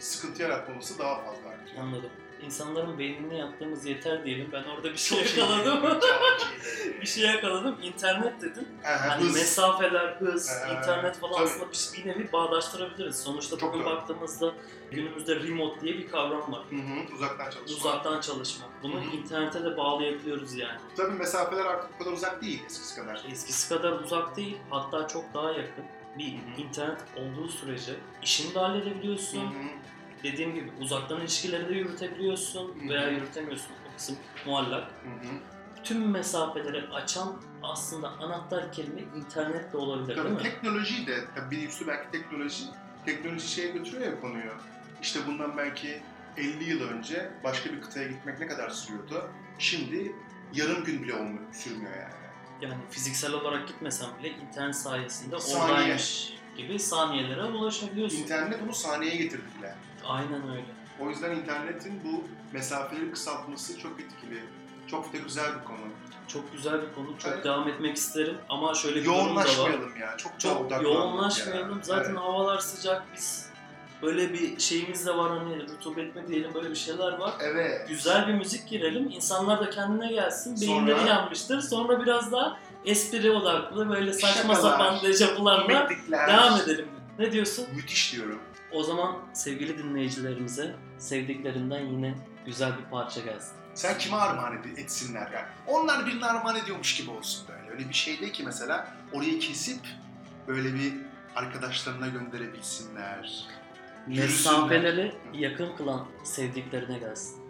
sıkıntı 0.00 0.42
yaratmaması 0.42 0.98
daha 0.98 1.14
fazla 1.16 1.48
artıyor. 1.48 1.82
Anladım. 1.82 2.10
İnsanların 2.44 2.98
beynini 2.98 3.38
yaptığımız 3.38 3.86
yeter 3.86 4.24
diyelim. 4.24 4.48
Ben 4.52 4.64
orada 4.64 4.92
bir 4.92 4.96
şey 4.98 5.24
Çok 5.24 5.38
yakaladım. 5.38 5.98
Bir 7.00 7.06
şey 7.06 7.24
yakaladım. 7.26 7.76
İnternet 7.82 8.40
dedin. 8.42 8.68
Aha, 8.84 9.08
Hani 9.10 9.24
hız. 9.24 9.34
mesafeler, 9.34 10.16
hız, 10.18 10.50
Ee, 10.50 10.72
internet 10.78 11.20
falan 11.20 11.34
tabii. 11.34 11.44
aslında 11.44 11.66
bir, 11.72 11.98
bir 11.98 12.08
nevi 12.08 12.32
bağdaştırabiliriz. 12.32 13.16
Sonuçta 13.22 13.58
Çok 13.58 13.72
bugün 13.72 13.84
doğru. 13.84 13.94
baktığımızda 13.96 14.52
günümüzde 14.90 15.36
remote 15.36 15.80
diye 15.80 15.94
bir 15.98 16.08
kavram 16.08 16.52
var. 16.52 16.62
Hı 16.70 16.76
hı, 16.76 17.14
uzaktan 17.14 17.50
çalışma. 17.50 17.76
Uzaktan 17.76 18.20
çalışmak. 18.20 18.68
Bunu 18.82 18.94
Hı 18.94 18.98
hı. 18.98 19.16
internete 19.16 19.64
de 19.64 19.76
bağlayabiliyoruz 19.76 20.54
yani. 20.54 20.78
Tabii 20.96 21.14
mesafeler 21.18 21.64
artık 21.64 21.90
bu 21.94 21.98
kadar 22.04 22.12
uzak 22.16 22.42
değil 22.42 22.62
eskisi 22.66 23.00
kadar. 23.00 23.22
Eskisi 23.32 23.68
kadar 23.68 23.92
uzak 23.92 24.36
değil, 24.36 24.56
hatta 24.70 25.08
çok 25.08 25.34
daha 25.34 25.48
yakın. 25.52 25.84
bir 26.18 26.24
Hı 26.32 26.36
hı. 26.56 26.60
internet 26.60 26.98
olduğu 27.16 27.48
sürece 27.48 27.92
işini 28.22 28.54
de 28.54 28.58
halledebiliyorsun. 28.58 29.38
hı. 29.38 29.44
Dediğim 30.24 30.54
gibi 30.54 30.70
uzaktan 30.80 31.20
ilişkileri 31.20 31.68
de 31.68 31.74
yürütebiliyorsun 31.74 32.68
Hı 32.80 32.84
hı. 32.84 32.88
veya 32.88 33.08
yürütemiyorsun. 33.08 33.68
O 33.92 33.96
kısım 33.96 34.16
muallak. 34.46 34.82
Hı 34.90 35.08
hı. 35.28 35.32
Tüm 35.84 36.10
mesafeleri 36.10 36.88
açan 36.88 37.42
aslında 37.62 38.08
anahtar 38.08 38.72
kelime 38.72 39.00
internet 39.16 39.72
de 39.72 39.76
olabilir 39.76 40.08
değil 40.08 40.18
Tabii 40.18 40.34
mi? 40.34 40.42
teknoloji 40.42 41.06
de, 41.06 41.24
tabii 41.34 41.56
bir 41.56 41.68
üstü 41.68 41.86
belki 41.86 42.10
teknoloji, 42.10 42.64
teknoloji 43.06 43.48
şeye 43.48 43.68
götürüyor 43.70 44.12
ya 44.12 44.20
konuyu. 44.20 44.52
İşte 45.02 45.20
bundan 45.26 45.56
belki 45.56 46.02
50 46.36 46.64
yıl 46.64 46.88
önce 46.88 47.30
başka 47.44 47.72
bir 47.72 47.80
kıtaya 47.80 48.08
gitmek 48.08 48.40
ne 48.40 48.46
kadar 48.46 48.70
sürüyordu? 48.70 49.30
Şimdi 49.58 50.12
yarım 50.54 50.84
gün 50.84 51.02
bile 51.02 51.14
olmuyor, 51.14 51.52
sürmüyor 51.52 51.92
yani. 51.96 52.14
Yani 52.60 52.74
fiziksel 52.90 53.32
olarak 53.32 53.68
gitmesen 53.68 54.08
bile 54.18 54.28
internet 54.28 54.76
sayesinde 54.76 55.40
Saniye. 55.40 55.64
oradaymış 55.72 56.34
gibi 56.56 56.78
saniyelere 56.78 57.44
ulaşabiliyorsun. 57.44 58.18
İnternet 58.18 58.62
bunu 58.62 58.74
saniyeye 58.74 59.16
getirdi 59.16 59.44
bile. 59.58 59.74
Aynen 60.08 60.50
öyle. 60.50 60.64
O 61.00 61.08
yüzden 61.10 61.30
internetin 61.36 62.00
bu 62.04 62.24
mesafeleri 62.52 63.10
kısaltması 63.12 63.78
çok 63.78 63.92
etkili. 64.00 64.40
Çok 64.90 65.12
da 65.12 65.16
güzel 65.18 65.46
bir 65.60 65.64
konu. 65.64 65.78
Çok 66.28 66.52
güzel 66.52 66.72
bir 66.82 66.94
konu. 66.94 67.18
Çok 67.18 67.32
Evet. 67.32 67.44
devam 67.44 67.68
etmek 67.68 67.96
isterim 67.96 68.36
ama 68.48 68.74
şöyle 68.74 69.00
bir 69.00 69.04
durum 69.04 69.16
da 69.16 69.20
var. 69.20 69.24
Yoğunlaşmayalım 69.28 69.96
ya. 70.00 70.16
Çok, 70.16 70.40
Çok 70.40 70.82
yoğunlaşmayalım. 70.82 71.76
ya. 71.78 71.82
Zaten 71.82 72.10
Evet. 72.10 72.18
havalar 72.20 72.58
sıcak. 72.58 73.02
Biz 73.16 73.50
böyle 74.02 74.32
bir 74.32 74.60
şeyimiz 74.60 75.06
de 75.06 75.16
var 75.16 75.38
hani 75.38 75.68
rutubet 75.68 76.16
mi 76.16 76.28
diyelim 76.28 76.54
böyle 76.54 76.70
bir 76.70 76.74
şeyler 76.74 77.12
var. 77.18 77.32
Evet. 77.40 77.88
Güzel 77.88 78.28
bir 78.28 78.32
müzik 78.34 78.68
girelim. 78.68 79.10
İnsanlar 79.10 79.60
da 79.60 79.70
kendine 79.70 80.12
gelsin. 80.12 80.56
Sonra- 80.56 80.86
Beyinleri 80.86 81.08
yanmıştır. 81.08 81.60
Sonra 81.60 82.00
biraz 82.02 82.32
daha 82.32 82.56
espri 82.84 83.30
odaklı 83.30 83.88
böyle 83.90 84.12
saçma 84.12 84.54
Şakalar. 84.54 84.54
sapan 84.70 85.02
dejavularla 85.02 85.88
devam 86.10 86.60
edelim. 86.60 86.88
Ne 87.18 87.32
diyorsun? 87.32 87.66
Müthiş 87.74 88.12
diyorum. 88.12 88.40
O 88.74 88.82
zaman 88.82 89.16
sevgili 89.32 89.78
dinleyicilerimize 89.78 90.74
sevdiklerinden 90.98 91.80
yine 91.86 92.14
güzel 92.46 92.72
bir 92.78 92.84
parça 92.90 93.20
gelsin. 93.20 93.52
Sen 93.74 93.98
kime 93.98 94.16
armağan 94.16 94.52
ed- 94.56 94.80
etsinler 94.80 95.30
yani? 95.32 95.46
Onlar 95.66 96.06
birine 96.06 96.26
armağan 96.26 96.56
ediyormuş 96.56 96.96
gibi 96.96 97.10
olsun 97.10 97.46
böyle. 97.48 97.70
Öyle 97.70 97.88
bir 97.88 97.94
şey 97.94 98.20
değil 98.20 98.32
ki 98.32 98.42
mesela 98.42 98.94
orayı 99.12 99.38
kesip 99.38 99.80
böyle 100.48 100.74
bir 100.74 100.92
arkadaşlarına 101.36 102.08
gönderebilsinler. 102.08 103.46
Mesafeleri 104.06 105.14
yakın 105.34 105.76
kılan 105.76 106.06
sevdiklerine 106.24 106.98
gelsin. 106.98 107.44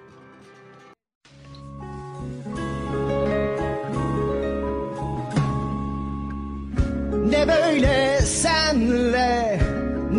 Ne 7.29 7.49
böyle 7.49 8.21
senle 8.21 9.14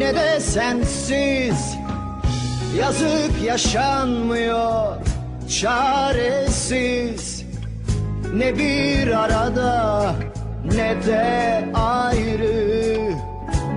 ne 0.05 0.15
de 0.15 0.39
sensiz. 0.39 1.77
Yazık 2.77 3.43
yaşanmıyor 3.43 4.95
çaresiz. 5.49 7.45
Ne 8.33 8.57
bir 8.57 9.07
arada 9.07 10.15
ne 10.65 11.05
de 11.05 11.65
ayrı. 11.73 13.15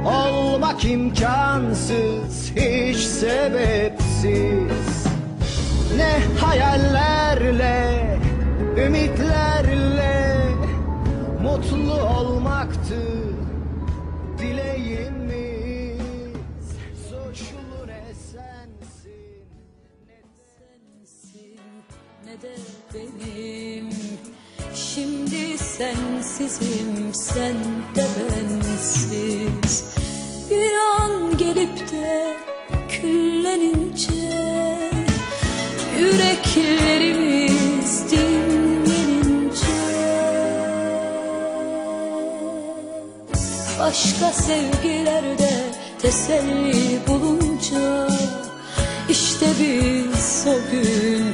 Olmak 0.07 0.85
imkansız 0.85 2.53
hiç 2.57 2.97
sebepsiz. 2.97 4.29
Ne 5.97 6.19
hayallerle 6.41 8.19
ümitlerle 8.77 10.39
Mutlu 11.43 12.03
olmaktı 12.03 13.18
sensizim 26.39 27.15
sen 27.15 27.57
de 27.95 28.07
bensiz. 28.31 29.85
Bir 30.51 30.73
an 31.01 31.37
gelip 31.39 31.93
de 31.93 32.37
küllenince 32.89 34.13
Yüreklerimiz 35.99 38.11
dinlenince. 38.11 39.67
Başka 43.81 44.33
sevgilerde 44.33 45.65
teselli 46.03 46.99
bulunca 47.07 48.09
işte 49.09 49.47
biz 49.61 50.45
o 50.47 50.71
gün 50.71 51.25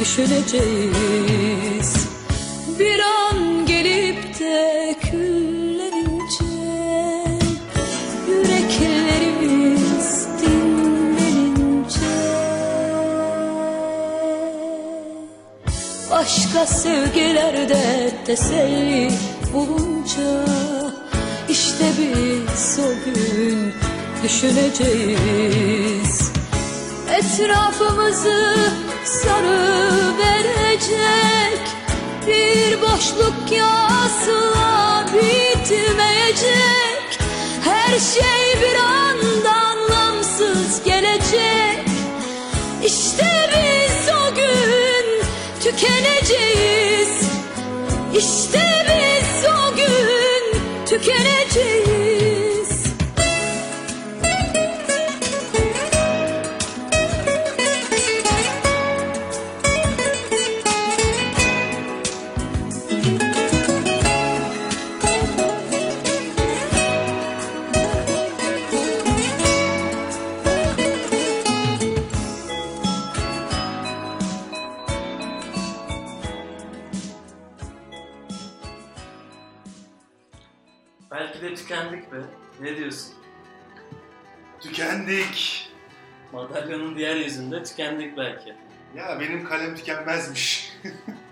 düşüneceğiz. 0.00 2.06
Bir 2.78 3.00
an 3.00 3.15
Başka 16.56 16.74
sevgilerde 16.74 18.10
teselli 18.26 19.10
bulunca 19.54 20.44
işte 21.48 21.84
biz 21.98 22.78
o 22.78 23.04
gün 23.04 23.72
düşüneceğiz. 24.24 26.32
Etrafımızı 27.10 28.56
sarı 29.04 30.18
verecek 30.18 31.60
Bir 32.26 32.82
boşluk 32.82 33.52
yasla 33.52 35.06
bitmeyecek. 35.06 37.18
Her 37.64 37.98
şey 37.98 38.62
bir 38.62 38.76
tükendik 87.76 88.16
belki. 88.16 88.54
Ya 88.94 89.20
benim 89.20 89.44
kalem 89.44 89.76
tükenmezmiş. 89.76 90.72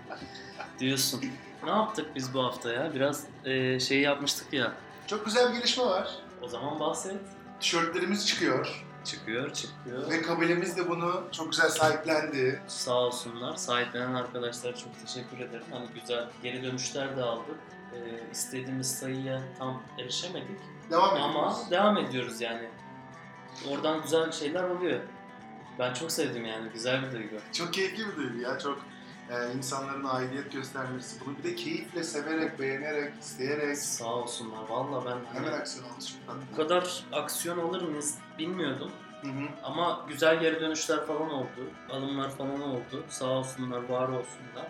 Diyorsun. 0.79 1.21
Ne 1.63 1.69
yaptık 1.69 2.15
biz 2.15 2.33
bu 2.33 2.43
hafta 2.43 2.71
ya? 2.71 2.93
Biraz 2.93 3.23
e, 3.45 3.79
şey 3.79 4.01
yapmıştık 4.01 4.53
ya. 4.53 4.73
Çok 5.07 5.25
güzel 5.25 5.49
bir 5.49 5.57
gelişme 5.57 5.85
var. 5.85 6.09
O 6.41 6.47
zaman 6.47 6.79
bahset. 6.79 7.15
Tişörtlerimiz 7.59 8.27
çıkıyor. 8.27 8.85
Çıkıyor, 9.05 9.53
çıkıyor. 9.53 10.09
Ve 10.09 10.21
kabilemiz 10.21 10.77
de 10.77 10.89
bunu 10.89 11.23
çok 11.31 11.51
güzel 11.51 11.69
sahiplendi. 11.69 12.61
Sağ 12.67 12.93
olsunlar. 12.93 13.55
Sahiplenen 13.55 14.13
arkadaşlara 14.13 14.75
çok 14.75 14.89
teşekkür 15.05 15.39
ederim. 15.39 15.65
Hani 15.71 15.85
güzel 16.01 16.27
geri 16.43 16.63
dönüşler 16.63 17.17
de 17.17 17.23
aldık. 17.23 17.57
E, 17.93 17.97
istediğimiz 18.31 18.99
sayıya 18.99 19.41
tam 19.59 19.83
erişemedik. 19.99 20.59
Devam 20.91 21.15
ediyoruz. 21.17 21.35
Ama 21.35 21.71
devam 21.71 21.97
ediyoruz 21.97 22.41
yani. 22.41 22.69
Oradan 23.69 24.01
güzel 24.01 24.31
şeyler 24.31 24.63
oluyor. 24.63 24.99
Ben 25.79 25.93
çok 25.93 26.11
sevdim 26.11 26.45
yani. 26.45 26.69
Güzel 26.73 27.03
bir 27.03 27.11
duygu. 27.11 27.35
Çok 27.53 27.73
keyifli 27.73 28.07
bir 28.07 28.15
duygu 28.15 28.37
ya. 28.37 28.59
Çok 28.59 28.77
e, 29.29 29.53
insanların 29.57 30.03
aidiyet 30.03 30.51
göstermesi. 30.51 31.25
Bunu 31.25 31.37
bir 31.37 31.43
de 31.43 31.55
keyifle, 31.55 32.03
severek, 32.03 32.59
beğenerek, 32.59 33.13
isteyerek. 33.21 33.77
Sağ 33.77 34.05
olsunlar. 34.15 34.59
Valla 34.69 35.05
ben 35.05 35.11
hani 35.11 35.45
Hemen 35.45 35.59
aksiyon 35.59 35.89
almış 35.89 36.05
çok 36.07 36.27
tatlı. 36.27 36.41
bu 36.51 36.55
kadar 36.55 37.03
aksiyon 37.11 37.69
alır 37.69 37.81
mıyız 37.81 38.17
bilmiyordum. 38.39 38.91
Hı 39.21 39.27
hı. 39.27 39.45
Ama 39.63 40.05
güzel 40.07 40.39
geri 40.39 40.59
dönüşler 40.61 41.05
falan 41.05 41.29
oldu. 41.31 41.69
Alımlar 41.91 42.29
falan 42.29 42.61
oldu. 42.61 43.03
Sağ 43.09 43.25
olsunlar, 43.25 43.89
var 43.89 44.07
olsunlar. 44.07 44.67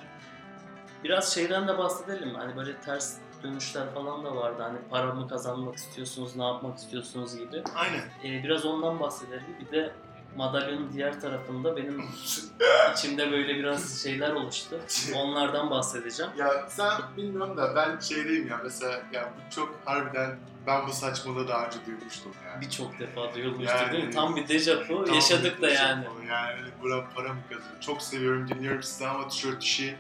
Biraz 1.04 1.34
şeyden 1.34 1.68
de 1.68 1.78
bahsedelim. 1.78 2.36
Hani 2.36 2.56
böyle 2.58 2.78
ters 2.82 3.18
dönüşler 3.44 3.94
falan 3.94 4.26
da 4.26 4.36
vardı. 4.36 4.64
Hani 4.64 4.78
para 4.90 5.14
mı 5.14 5.28
kazanmak 5.28 5.76
istiyorsunuz, 5.76 6.36
ne 6.36 6.44
yapmak 6.44 6.78
istiyorsunuz 6.78 7.38
gibi. 7.38 7.64
Aynen. 7.76 8.02
Ee, 8.24 8.44
biraz 8.44 8.66
ondan 8.66 9.00
bahsedelim. 9.00 9.44
Bir 9.60 9.72
de 9.72 9.94
madalyonun 10.36 10.94
diğer 10.94 11.22
tarafında 11.22 11.78
benim 11.78 12.06
içimde 12.94 13.32
böyle 13.32 13.56
biraz 13.56 14.04
şeyler 14.04 14.32
oluştu. 14.32 14.80
Onlardan 15.16 15.70
bahsedeceğim. 15.70 16.32
Ya 16.38 16.66
sen 16.70 16.92
bilmiyorum 17.18 17.58
da 17.58 17.76
ben 17.76 18.00
şey 18.00 18.24
diyeyim 18.24 18.48
ya 18.48 18.60
mesela 18.64 19.02
ya 19.14 19.34
bu 19.36 19.56
çok 19.56 19.80
harbiden 19.86 20.38
ben 20.68 20.88
bu 20.88 20.94
saçmalığı 20.94 21.48
daha 21.48 21.66
önce 21.66 21.78
duymuştum 21.86 22.32
ya. 22.46 22.62
Birçok 22.62 23.00
defa 23.00 23.34
duyulmuştur 23.34 23.76
Yani- 23.76 23.92
değil 23.92 24.04
mi? 24.04 24.12
Tam 24.14 24.36
bir 24.36 24.48
dejavu 24.48 25.06
Tam 25.06 25.16
yaşadık 25.16 25.62
da 25.62 25.70
yani. 25.70 26.06
Yani 26.30 26.60
buna 26.82 27.04
para 27.16 27.34
mı 27.34 27.40
kazanıyor? 27.50 27.82
Çok 27.82 28.02
seviyorum 28.02 28.48
dinliyorum 28.48 28.84
sizi 28.84 29.08
ama 29.08 29.28
tişört 29.28 29.64
işi 29.64 29.96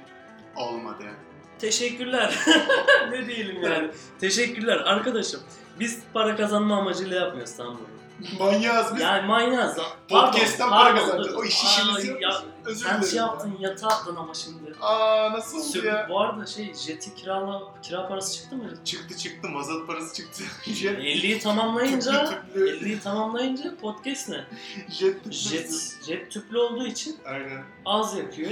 olmadı. 0.56 1.04
Teşekkürler. 1.60 2.39
ne 3.12 3.26
diyelim 3.28 3.63
yani. 3.63 3.91
Teşekkürler 4.19 4.78
arkadaşım. 4.78 5.41
Biz 5.80 6.00
para 6.13 6.36
kazanma 6.36 6.78
amacıyla 6.78 7.19
yapmıyoruz 7.19 7.56
tamam 7.58 7.74
mı? 7.74 7.80
Manyağız 8.39 8.95
biz. 8.95 9.01
Yani 9.01 9.28
manyaz. 9.28 9.78
Podcast'ten 10.10 10.69
Pardon, 10.69 10.95
para 10.95 11.06
kazanacağız. 11.06 11.36
O 11.36 11.43
iş 11.43 11.63
işimiz 11.63 12.08
yok. 12.08 12.21
ya, 12.21 12.41
Özür 12.65 12.86
Sen 12.86 12.93
dilerim 12.93 13.10
şey 13.10 13.17
ya. 13.19 13.25
yaptın 13.25 13.58
yatağa 13.60 13.88
attın 13.88 14.15
ama 14.15 14.34
şimdi. 14.34 14.73
Aa 14.82 15.30
nasıl 15.34 15.80
oldu 15.80 15.88
ya? 15.88 16.08
Bu 16.10 16.19
arada 16.21 16.45
şey 16.45 16.73
jeti 16.73 17.15
kirala 17.15 17.62
kira 17.82 18.08
parası 18.08 18.34
çıktı 18.38 18.56
mı? 18.56 18.63
Çıktı 18.86 19.17
çıktı 19.17 19.49
mazot 19.49 19.88
parası 19.88 20.13
çıktı. 20.15 20.43
jet 20.73 20.99
50'yi 20.99 21.39
tamamlayınca 21.39 22.25
tüplü 22.25 22.38
tüplü. 22.54 22.88
50'yi 22.88 22.99
tamamlayınca 22.99 23.75
podcast 23.82 24.30
ne? 24.30 24.43
Jet 24.89 25.23
tüplü. 25.23 25.32
Jet, 25.38 25.71
jet 26.08 26.32
tüplü 26.32 26.58
olduğu 26.60 26.86
için 26.86 27.17
Aynen. 27.25 27.63
az 27.86 28.17
yakıyor. 28.17 28.51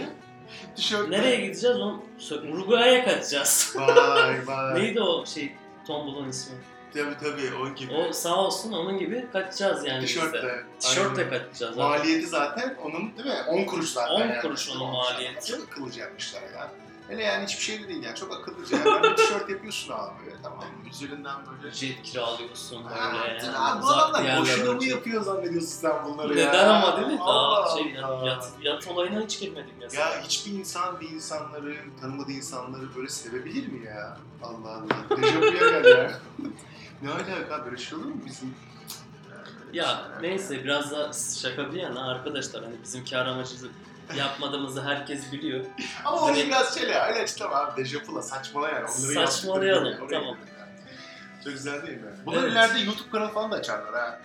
Tişört. 0.75 1.09
Nereye 1.09 1.35
gideceğiz? 1.35 1.77
Sö- 2.19 2.51
Uruguay'a 2.51 3.05
kaçacağız. 3.05 3.75
Vay 3.75 4.47
vay. 4.47 4.75
Neydi 4.81 5.01
o 5.01 5.25
şey 5.25 5.55
tombulun 5.87 6.29
ismi? 6.29 6.55
Tabii 6.93 7.17
tabii 7.21 7.55
o 7.55 7.75
gibi. 7.75 7.93
O 7.93 8.13
sağ 8.13 8.35
olsun 8.35 8.71
onun 8.71 8.97
gibi 8.99 9.27
kaçacağız 9.33 9.85
yani 9.85 10.03
biz 10.03 10.15
de. 10.15 10.19
Tişörtle. 10.21 10.63
Tişörtle 10.79 11.29
kaçacağız. 11.29 11.73
abi. 11.73 11.79
Maliyeti 11.81 12.27
zaten 12.27 12.77
onun 12.83 13.17
değil 13.17 13.27
mi? 13.27 13.41
10 13.47 13.63
kuruş 13.63 13.89
zaten 13.89 14.15
10 14.15 14.19
yani. 14.19 14.41
kuruş 14.41 14.69
onun 14.69 14.91
maliyeti. 14.91 15.51
Çok 15.51 15.63
akıllıca 15.63 16.01
yapmışlar 16.01 16.41
ya. 16.41 16.71
Hele 17.07 17.23
yani 17.23 17.43
hiçbir 17.45 17.63
şey 17.63 17.83
de 17.83 17.87
değil 17.87 18.03
yani 18.03 18.15
çok 18.15 18.33
akıllıca. 18.33 18.77
Yani 18.77 19.03
bir 19.03 19.15
tişört 19.15 19.49
yapıyorsun 19.49 19.93
abi 19.93 20.11
böyle 20.25 20.37
tamam 20.43 20.59
mı? 20.59 20.89
Üzerinden 20.91 21.35
böyle 21.47 21.73
Jet 21.73 22.03
kiralıyorsun 22.03 22.83
böyle. 22.85 22.95
Ha, 22.99 23.27
yani. 23.27 23.57
abi 23.57 23.81
bu 23.83 23.87
adamlar 23.87 24.41
boşuna 24.41 24.71
mı 24.73 24.85
yapıyor 24.85 25.21
zannediyorsun 25.21 25.67
sen 25.67 26.05
bunları 26.05 26.39
ya? 26.39 26.47
Neden 26.47 26.67
ama 26.69 26.97
değil 26.97 27.07
mi? 27.07 27.19
Allah 27.21 27.65
Daha 27.65 27.77
şey 27.77 27.99
Allah. 28.03 28.15
yani 28.15 28.27
yat, 28.27 28.49
yat 28.61 28.87
olayına 28.87 29.21
hiç 29.21 29.39
girmedik 29.39 29.73
mesela. 29.81 30.09
Ya 30.09 30.21
hiçbir 30.23 30.51
insan 30.51 30.99
bir 31.01 31.09
insanları, 31.09 31.75
tanımadığı 32.01 32.31
insanları 32.31 32.95
böyle 32.95 33.09
sevebilir 33.09 33.67
mi 33.67 33.85
ya? 33.85 34.17
Allah 34.43 34.69
Allah. 34.69 35.21
Dejavuya 35.21 35.51
gel 35.51 35.85
ya. 35.85 36.11
Ne 37.03 37.11
alaka 37.11 37.65
böyle 37.65 37.77
şey 37.77 37.97
olur 37.97 38.05
mu 38.05 38.21
bizim? 38.25 38.55
Ya 39.73 40.01
neyse 40.21 40.63
biraz 40.63 40.91
da 40.91 41.11
şaka 41.41 41.73
bir 41.73 41.79
yana 41.79 42.11
arkadaşlar 42.11 42.63
hani 42.63 42.75
bizim 42.83 43.05
kar 43.05 43.25
amacı 43.25 43.55
yapmadığımızı 44.17 44.83
herkes 44.83 45.31
biliyor. 45.31 45.65
Ama 46.05 46.17
onu 46.17 46.31
Hani- 46.31 46.47
biraz 46.47 46.79
şöyle 46.79 46.99
öyle 46.99 47.21
açıklama 47.23 47.55
abi. 47.55 47.83
Dejavula 47.83 48.21
saçmala 48.21 48.67
yani. 48.69 48.77
Onları 48.85 49.13
Saçmalayalım, 49.27 49.85
yaptıkları 49.85 50.07
oraya 50.07 50.19
tamam. 50.19 50.37
yani. 50.59 50.69
Çok 51.43 51.53
güzel 51.53 51.87
değil 51.87 51.97
mi? 51.97 52.07
Bunlar 52.25 52.43
Evet. 52.43 52.51
ileride 52.51 52.79
YouTube 52.79 53.09
kanalı 53.11 53.31
falan 53.33 53.51
da 53.51 53.55
açarlar 53.55 53.93
ha. 53.93 54.19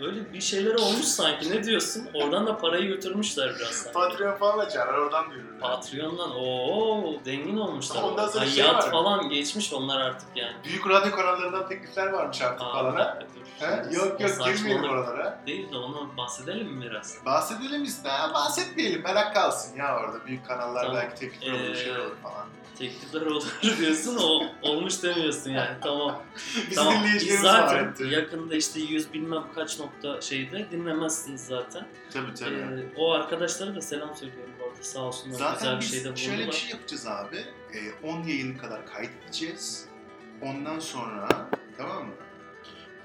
Öyle 0.00 0.32
bir 0.32 0.40
şeyler 0.40 0.74
olmuş 0.74 1.04
sanki 1.04 1.50
ne 1.50 1.64
diyorsun? 1.64 2.08
Oradan 2.14 2.46
da 2.46 2.58
parayı 2.58 2.86
götürmüşler 2.86 3.54
biraz 3.58 3.68
sanki. 3.70 3.92
Patreon 3.92 4.34
falan 4.36 4.58
açarlar 4.58 4.94
oradan 4.98 5.30
görürler. 5.30 5.60
Patreon'dan 5.60 6.30
ooo 6.36 7.20
zengin 7.24 7.56
olmuşlar. 7.56 8.02
Ondan 8.02 8.28
sonra 8.28 8.40
Ay, 8.44 8.50
şey 8.50 8.64
var. 8.64 8.90
falan 8.90 9.28
geçmiş 9.28 9.72
onlar 9.72 10.00
artık 10.00 10.28
yani. 10.36 10.56
Büyük 10.64 10.88
radyo 10.88 11.12
kanallarından 11.16 11.68
teklifler 11.68 12.06
varmış 12.06 12.42
artık 12.42 12.66
Aa, 12.66 12.72
falan 12.72 12.96
ha. 12.96 13.18
dur. 13.20 13.38
He? 13.66 13.94
Yok 13.96 14.20
yok 14.20 14.30
girmeyelim 14.44 14.84
oralara. 14.90 15.40
Değil 15.46 15.72
de 15.72 15.76
onu 15.76 16.10
bahsedelim 16.16 16.66
mi 16.68 16.84
biraz? 16.90 17.16
Bahsedelim 17.26 17.84
işte 17.84 18.08
bahsetmeyelim 18.34 19.02
merak 19.02 19.34
kalsın 19.34 19.76
ya 19.76 19.98
orada 20.00 20.26
büyük 20.26 20.46
kanallar 20.46 20.82
Tamam. 20.82 20.96
belki 20.96 21.20
teklifler 21.20 21.52
olur 21.52 21.74
şeyler 21.76 21.98
Ee, 21.98 22.02
olur 22.02 22.16
falan. 22.22 22.46
Teklifler 22.78 23.20
olur 23.20 23.44
diyorsun 23.80 24.16
o 24.16 24.40
olmuş 24.62 25.02
demiyorsun 25.02 25.50
yani 25.50 25.76
tamam. 25.82 26.22
Bizim 26.56 26.74
tamam. 26.74 26.94
Biz 26.94 27.02
dinleyicilerimiz 27.04 27.40
zaten 27.42 27.86
var. 28.00 28.10
yakında 28.10 28.54
işte 28.56 28.80
yüz 28.80 29.12
bilmem 29.12 29.44
kaç 29.54 29.78
nokta 29.78 30.20
şeyde 30.20 30.70
dinlemezsiniz 30.70 31.40
zaten. 31.46 31.86
Tabii 32.12 32.34
tabii. 32.34 32.54
Ee, 32.54 32.92
o 32.96 33.12
arkadaşlara 33.12 33.74
da 33.74 33.80
selam 33.80 34.16
söylüyorum 34.16 34.52
bu 34.60 34.64
arada 34.64 34.82
sağ 34.82 35.00
olsunlar 35.00 35.32
güzel 35.32 35.48
Zaten 35.48 35.76
bir 35.76 35.80
biz 35.80 35.90
şeyde 35.90 36.04
bulundular. 36.04 36.24
şöyle 36.26 36.46
bir 36.46 36.52
şey 36.52 36.70
yapacağız 36.70 37.06
abi. 37.06 37.36
Ee, 37.74 38.06
10 38.06 38.22
yayın 38.22 38.58
kadar 38.58 38.86
kaydedeceğiz. 38.86 39.84
Ondan 40.42 40.78
sonra 40.78 41.28
tamam 41.78 42.04
mı? 42.06 42.12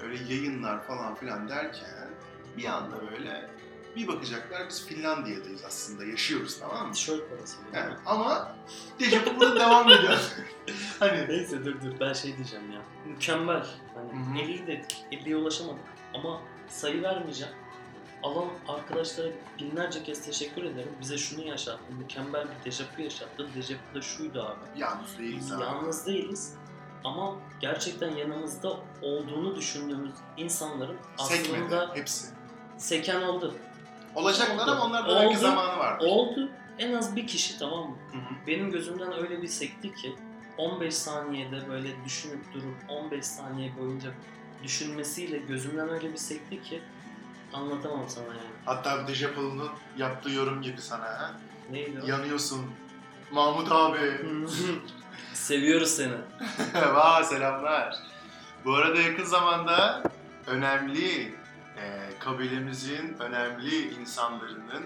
Öyle 0.04 0.34
yayınlar 0.34 0.84
falan 0.84 1.16
filan 1.16 1.50
derken 1.50 2.10
bir 2.58 2.66
anda 2.66 2.96
böyle 3.12 3.50
bir 3.96 4.08
bakacaklar 4.08 4.70
biz 4.70 4.86
Finlandiya'dayız 4.88 5.64
aslında 5.68 6.06
yaşıyoruz 6.06 6.60
tamam 6.60 6.88
mı? 6.88 6.94
Tişört 6.94 7.30
parası. 7.30 7.58
Yani 7.74 7.94
ama 8.06 8.56
Dejavu 9.00 9.40
burada 9.40 9.60
devam 9.60 9.90
ediyor. 9.92 10.18
hani 11.00 11.28
Neyse 11.30 11.66
dur 11.66 11.82
dur 11.82 12.00
ben 12.00 12.14
şey 12.14 12.38
diyeceğim 12.38 12.72
ya. 12.72 12.82
Mükemmel. 13.06 13.66
Hani 13.96 14.12
Hı 14.40 14.40
hı. 14.40 14.44
50 14.44 14.68
dedik. 14.68 15.06
50'ye 15.12 15.36
ulaşamadık. 15.36 15.84
Ama 16.14 16.42
sayı 16.68 17.02
vermeyeceğim. 17.04 17.54
Alan 18.24 18.48
arkadaşlara 18.68 19.28
binlerce 19.60 20.04
kez 20.04 20.26
teşekkür 20.26 20.64
ederim. 20.64 20.92
Bize 21.02 21.18
şunu 21.18 21.46
yaşattı. 21.48 21.84
Mükemmel 22.00 22.48
bir 22.48 22.66
dejavu 22.66 23.02
yaşattı. 23.02 23.48
Dejavu 23.56 23.78
da 23.96 24.02
şuydu 24.02 24.42
abi. 24.44 24.80
yalnız 24.80 25.18
değiliz 25.20 25.52
abi. 25.52 25.62
Yalnız 25.64 26.06
değiliz. 26.06 26.54
Ama 27.04 27.36
gerçekten 27.60 28.12
yanımızda 28.16 28.78
olduğunu 29.02 29.56
düşündüğümüz 29.56 30.12
insanların 30.38 30.98
Sekmedi 31.18 31.64
aslında 31.76 31.92
hepsi. 31.96 32.28
seken 32.78 33.22
oldu. 33.22 33.56
Olacaklar 34.16 34.68
ama 34.68 34.86
onların 34.86 35.16
da 35.16 35.20
belki 35.22 35.38
zamanı 35.38 35.80
var. 35.80 35.98
Oldu. 36.00 36.50
En 36.80 36.94
az 36.94 37.16
bir 37.16 37.28
kişi 37.28 37.60
tamam 37.60 37.90
mı? 37.90 37.96
Hı 38.12 38.18
hı. 38.18 38.48
Benim 38.48 38.72
gözümden 38.72 39.14
öyle 39.14 39.42
bir 39.42 39.48
sekti 39.48 39.96
ki 39.96 40.16
15 40.58 40.94
saniyede 40.94 41.70
böyle 41.70 42.06
düşünüp 42.06 42.54
durup 42.54 42.76
15 42.90 43.26
saniye 43.26 43.78
boyunca 43.80 44.10
düşünmesiyle 44.64 45.38
gözümden 45.38 45.90
öyle 45.90 46.12
bir 46.12 46.18
sekti 46.18 46.64
ki 46.64 46.82
anlatamam 47.54 48.06
sana 48.08 48.26
yani. 48.28 48.38
Hatta 48.66 49.08
Dejavu'nun 49.08 49.70
yaptığı 49.98 50.30
yorum 50.30 50.62
gibi 50.62 50.82
sana 50.82 51.04
ha. 51.04 51.32
Neydi 51.72 52.02
o? 52.04 52.08
Yanıyorsun. 52.08 52.66
Mahmut 53.32 53.72
abi. 53.72 54.00
Seviyoruz 55.34 55.90
seni. 55.90 56.14
Vaa 56.94 57.24
selamlar. 57.24 57.96
Bu 58.66 58.76
arada 58.76 59.02
yakın 59.02 59.24
zamanda 59.24 60.04
önemli 60.48 61.36
e, 61.78 62.10
kabilemizin 62.20 63.16
önemli 63.20 63.94
insanlarının 64.00 64.86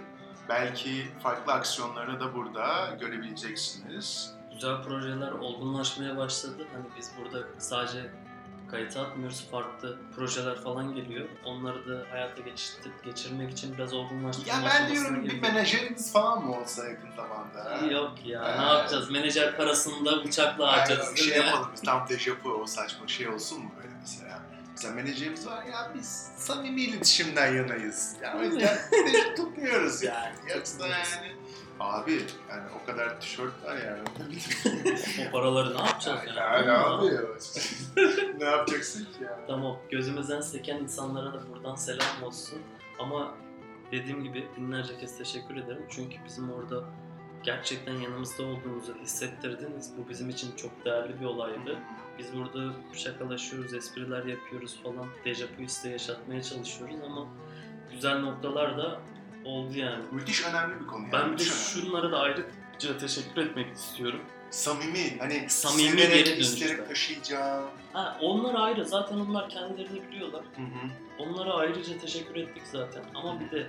belki 0.49 1.07
farklı 1.23 1.53
aksiyonlarını 1.53 2.19
da 2.19 2.33
burada 2.35 2.95
görebileceksiniz. 2.99 4.33
Güzel 4.53 4.81
projeler 4.83 5.31
olgunlaşmaya 5.31 6.17
başladı. 6.17 6.67
Hani 6.73 6.85
biz 6.97 7.11
burada 7.19 7.47
sadece 7.57 8.11
kayıt 8.71 8.97
atmıyoruz. 8.97 9.47
Farklı 9.51 9.97
projeler 10.15 10.55
falan 10.61 10.95
geliyor. 10.95 11.25
Onları 11.45 11.87
da 11.87 12.05
hayata 12.11 12.41
geçirdik, 12.41 13.03
geçirmek 13.03 13.51
için 13.51 13.77
biraz 13.77 13.93
olgunlaştırma 13.93 14.53
Ya 14.53 14.69
ben 14.71 14.91
diyorum 14.91 15.15
bir 15.23 15.29
girdik. 15.29 15.41
menajeriniz 15.41 16.13
falan 16.13 16.45
mı 16.45 16.59
olsa 16.59 16.87
yakın 16.89 17.11
zamanda? 17.11 17.85
Yok 17.93 18.11
ya 18.25 18.41
Ha. 18.43 18.61
ne 18.61 18.77
yapacağız? 18.77 19.11
Menajer 19.11 19.57
parasını 19.57 20.05
da 20.05 20.23
bıçakla 20.23 20.71
harcarız 20.71 21.15
bir 21.15 21.19
şey 21.21 21.37
yapalım 21.37 21.69
biz 21.73 21.81
tam 21.81 22.07
dejavu 22.09 22.51
o 22.61 22.65
saçma 22.65 23.07
şey 23.07 23.27
olsun 23.29 23.63
mu 23.63 23.71
mesela? 24.77 24.95
Menajerimiz 24.95 25.47
var 25.47 25.65
ya 25.65 25.91
biz 25.95 26.29
samimi 26.37 26.81
iletişimden 26.81 27.55
yanayız. 27.55 28.15
Yani 28.23 28.39
o 28.39 28.43
yüzden 28.43 28.77
de 28.91 29.35
tutmuyoruz 29.35 30.03
yani. 30.03 30.35
Yoksa 30.55 30.87
yani 30.87 31.33
Abi 31.79 32.21
yani 32.49 32.63
o 32.81 32.85
kadar 32.85 33.21
tişört 33.21 33.63
var 33.63 33.75
yani. 33.77 33.99
O 35.27 35.31
paraları 35.31 35.77
ne 35.77 35.81
yapacağız 35.81 36.19
yani? 36.27 36.39
Yani 36.39 36.71
Ama- 36.71 36.97
abi 36.99 37.05
ne 38.39 38.45
yapacaksın 38.45 39.03
ki 39.03 39.23
yani? 39.23 39.47
Tamam 39.47 39.77
gözümüzden 39.91 40.41
seken 40.41 40.75
insanlara 40.75 41.33
da 41.33 41.49
buradan 41.53 41.75
selam 41.75 42.23
olsun. 42.23 42.59
Ama 42.99 43.33
dediğim 43.91 44.23
gibi 44.23 44.47
binlerce 44.57 44.97
kez 44.97 45.17
teşekkür 45.17 45.55
ederim. 45.55 45.85
Çünkü 45.89 46.15
bizim 46.25 46.53
orada 46.53 46.83
gerçekten 47.43 47.93
yanımızda 47.93 48.43
olduğunuzu 48.43 48.95
hissettirdiniz. 49.01 49.91
Bu 49.97 50.09
bizim 50.09 50.29
için 50.29 50.55
çok 50.55 50.85
değerli 50.85 51.19
bir 51.19 51.25
olaydı. 51.25 51.77
Biz 52.19 52.27
burada 52.35 52.73
şakalaşıyoruz, 52.93 53.73
espriler 53.73 54.25
yapıyoruz 54.25 54.79
falan. 54.83 55.07
Dejavu 55.25 55.61
iste 55.61 55.89
yaşatmaya 55.89 56.43
çalışıyoruz 56.43 56.95
ama 57.05 57.27
güzel 57.91 58.19
noktalar 58.19 58.77
da 58.77 59.01
oldu 59.45 59.73
yani. 59.75 60.03
Müthiş 60.11 60.45
önemli 60.45 60.79
bir 60.79 60.87
konu 60.87 61.01
yani. 61.01 61.13
Ben 61.13 61.33
bir 61.33 61.39
de 61.39 61.43
şunlara 61.43 62.11
da 62.11 62.19
ayrıca 62.19 62.97
teşekkür 62.99 63.41
etmek 63.41 63.75
istiyorum. 63.75 64.19
Samimi 64.49 65.17
hani 65.19 65.49
Samimi 65.49 65.89
severek, 65.89 66.25
geri 66.25 66.39
isterek 66.39 66.87
taşıyacağım. 66.87 67.65
Ha, 67.93 68.17
onlar 68.21 68.55
ayrı. 68.55 68.85
Zaten 68.85 69.17
onlar 69.17 69.49
kendilerini 69.49 70.11
biliyorlar. 70.11 70.41
Hı 70.55 70.61
hı. 70.61 70.89
Onlara 71.19 71.53
ayrıca 71.53 71.97
teşekkür 71.97 72.35
ettik 72.35 72.63
zaten. 72.71 73.03
Ama 73.15 73.39
bir 73.39 73.51
de 73.51 73.67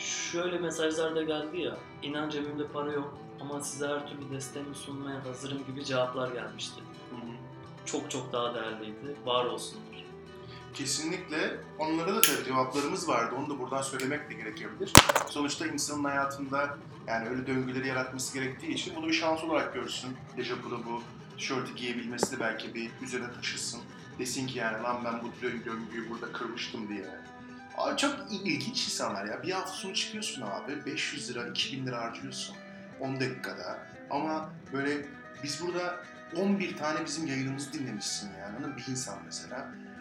Şöyle 0.00 0.58
mesajlar 0.58 1.16
da 1.16 1.22
geldi 1.22 1.60
ya. 1.60 1.76
İnan 2.02 2.30
cebimde 2.30 2.66
para 2.66 2.92
yok 2.92 3.18
ama 3.40 3.60
size 3.60 3.88
her 3.88 4.08
türlü 4.08 4.30
desteğimi 4.30 4.74
sunmaya 4.74 5.24
hazırım 5.24 5.66
gibi 5.66 5.84
cevaplar 5.84 6.32
gelmişti. 6.32 6.80
Çok 7.92 8.10
çok 8.10 8.32
daha 8.32 8.54
değerliydi. 8.54 9.16
Var 9.24 9.44
olsunlar. 9.44 10.04
Kesinlikle. 10.74 11.56
Onlara 11.78 12.14
da 12.16 12.20
tabii 12.20 12.44
cevaplarımız 12.44 13.08
vardı. 13.08 13.34
Onu 13.38 13.50
da 13.50 13.58
buradan 13.58 13.82
söylemek 13.82 14.30
de 14.30 14.34
gerekebilir. 14.34 14.92
Sonuçta 15.28 15.66
insanın 15.66 16.04
hayatında 16.04 16.78
yani 17.06 17.28
öyle 17.28 17.46
döngüleri 17.46 17.88
yaratması 17.88 18.34
gerektiği 18.38 18.68
için 18.74 18.96
bunu 18.96 19.06
bir 19.08 19.12
şans 19.12 19.44
olarak 19.44 19.74
görsün. 19.74 20.16
Dejavu'da 20.36 20.84
bu 20.86 21.02
tişörtü 21.38 21.74
giyebilmesi 21.74 22.36
de 22.36 22.40
belki 22.40 22.74
bir 22.74 22.90
üzerine 23.02 23.32
taşısın. 23.32 23.80
Desin 24.18 24.46
ki 24.46 24.58
yani 24.58 24.82
lan 24.82 25.00
ben 25.04 25.20
bu 25.22 25.46
döngü- 25.46 25.64
döngüyü 25.64 26.10
burada 26.10 26.32
kırmıştım 26.32 26.88
diye. 26.88 27.04
Abi 27.78 27.96
çok 27.96 28.16
ilginç 28.30 28.84
insanlar 28.84 29.24
ya. 29.24 29.42
Bir 29.42 29.50
hafta 29.52 29.72
sonu 29.72 29.94
çıkıyorsun 29.94 30.42
abi 30.42 30.86
500 30.86 31.30
lira, 31.30 31.46
2000 31.48 31.86
lira 31.86 31.98
harcıyorsun 32.04 32.56
10 33.00 33.20
dakikada. 33.20 33.78
Ama 34.10 34.50
böyle 34.72 35.06
biz 35.42 35.62
burada 35.66 36.04
11 36.36 36.76
tane 36.76 37.04
bizim 37.04 37.26
yayınımızı 37.26 37.72
dinlemişsin 37.72 38.30
yani. 38.40 38.66
Mı? 38.66 38.76
Bir 38.76 38.90
insan 38.92 39.18
mesela. 39.26 39.56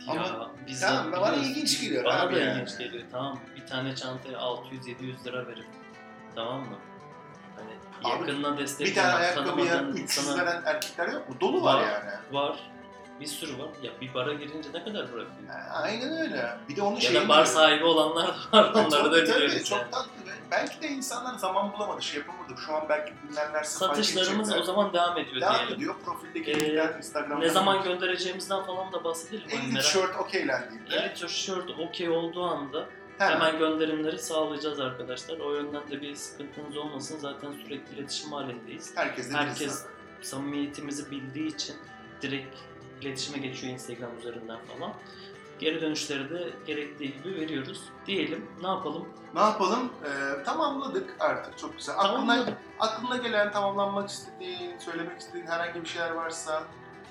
Ya 0.08 0.22
Ama 0.22 0.52
biz 0.68 0.82
tamam, 0.82 1.12
bana 1.12 1.36
ilginç 1.36 1.82
geliyor 1.82 2.04
Bana 2.06 2.22
abi 2.22 2.36
da 2.36 2.40
yani. 2.40 2.62
ilginç 2.62 2.78
geliyor. 2.78 3.04
Tamam 3.12 3.40
bir 3.56 3.68
tane 3.68 3.96
çantaya 3.96 4.38
600-700 4.38 5.26
lira 5.26 5.48
verip 5.48 5.66
tamam 6.36 6.60
mı? 6.62 6.78
Hani 8.04 8.14
Abi, 8.54 8.58
destek 8.58 8.88
Bir 8.88 8.96
tane 8.96 9.14
ayakkabıya 9.14 9.68
tanımadığın 9.68 9.94
300 9.94 10.18
insana- 10.18 10.46
veren 10.46 10.62
erkekler 10.66 11.08
yok 11.08 11.30
mu? 11.30 11.36
Dolu 11.42 11.64
var, 11.64 11.76
Var. 11.76 11.82
yani. 11.88 12.12
Var. 12.36 12.60
Bir 13.20 13.26
sürü 13.28 13.60
var. 13.60 13.68
Ya 13.84 13.92
bir 14.02 14.14
bara 14.14 14.34
girince 14.34 14.70
ne 14.74 14.84
kadar 14.84 15.04
bırakıyor? 15.14 15.28
Aynen 15.74 16.18
öyle. 16.22 16.58
Bir 16.70 16.76
de 16.76 16.82
onun 16.82 16.96
Ya 16.96 17.02
şeyini 17.02 17.24
da 17.26 17.30
bar 17.30 17.46
sahibi 17.46 17.84
olanlar 17.84 18.28
da 18.28 18.32
var. 18.58 18.74
Tabii, 18.74 18.88
Onları 18.88 19.12
da 19.12 19.26
tabii, 19.26 19.36
biliyoruz 19.36 19.64
Çok 19.70 19.78
yani. 19.80 19.92
tatlı. 19.92 20.10
Belki 20.52 20.82
de 20.82 20.88
insanlar 20.88 21.34
zaman 21.38 21.74
bulamadı, 21.74 22.02
şey 22.02 22.20
yapamadı. 22.20 22.54
Şu 22.66 22.76
an 22.76 22.86
belki 22.90 23.14
fark 23.34 23.66
Satışlarımız 23.66 24.56
o 24.58 24.64
zaman 24.64 24.94
devam 24.94 25.18
ediyor 25.18 25.42
Devam 25.42 25.56
diyelim. 25.58 25.76
ediyor. 25.76 25.96
Profildeki 26.06 26.52
Ee, 26.52 26.60
linkler 26.60 26.98
Instagram'da. 26.98 27.40
Ne 27.46 27.50
zaman 27.50 27.84
göndereceğimizden 27.84 28.64
falan 28.64 28.92
da 28.94 29.04
bahsedelim. 29.04 29.48
Hani 29.52 29.64
50 29.66 29.74
merak- 29.74 29.82
tişört 29.82 30.16
okeylendiğinde. 30.20 30.96
50 30.96 31.14
tişört 31.14 31.70
okey 31.80 32.10
olduğu 32.10 32.44
anda 32.44 32.86
hemen. 33.18 33.34
hemen 33.36 33.60
gönderimleri 33.60 34.18
sağlayacağız 34.20 34.80
arkadaşlar. 34.80 35.40
O 35.40 35.54
yönden 35.54 35.92
de 35.92 36.02
bir 36.02 36.16
sıkıntınız 36.16 36.78
olmasın. 36.78 37.18
Zaten 37.20 37.52
sürekli 37.52 37.96
iletişim 37.96 38.32
halindeyiz. 38.32 38.92
Herkes 38.98 39.34
Herkes 39.34 39.86
samimiyetimizi 40.22 41.12
bildiği 41.12 41.48
için 41.48 41.76
direkt 42.22 42.56
iletişime 43.02 43.38
geçiyor 43.48 43.74
Instagram 43.74 44.18
üzerinden 44.20 44.60
falan. 44.66 44.94
Geri 45.60 45.82
dönüşleri 45.82 46.30
de 46.30 46.50
gerektiği 46.68 47.14
gibi 47.14 47.36
veriyoruz. 47.36 47.82
Diyelim 48.06 48.46
ne 48.62 48.68
yapalım? 48.68 49.06
Ne 49.34 49.40
yapalım? 49.42 49.90
Ee, 50.06 50.44
tamamladık 50.44 51.16
artık. 51.20 51.58
Çok 51.58 51.78
güzel. 51.78 51.96
Aklına, 51.98 52.12
Tamamladık. 52.16 52.58
aklına 52.80 53.18
gelen, 53.18 53.52
tamamlanmak 53.52 54.10
istediğin, 54.10 54.78
söylemek 54.78 55.20
istediğin 55.20 55.46
herhangi 55.46 55.82
bir 55.82 55.88
şeyler 55.88 56.12
varsa 56.12 56.64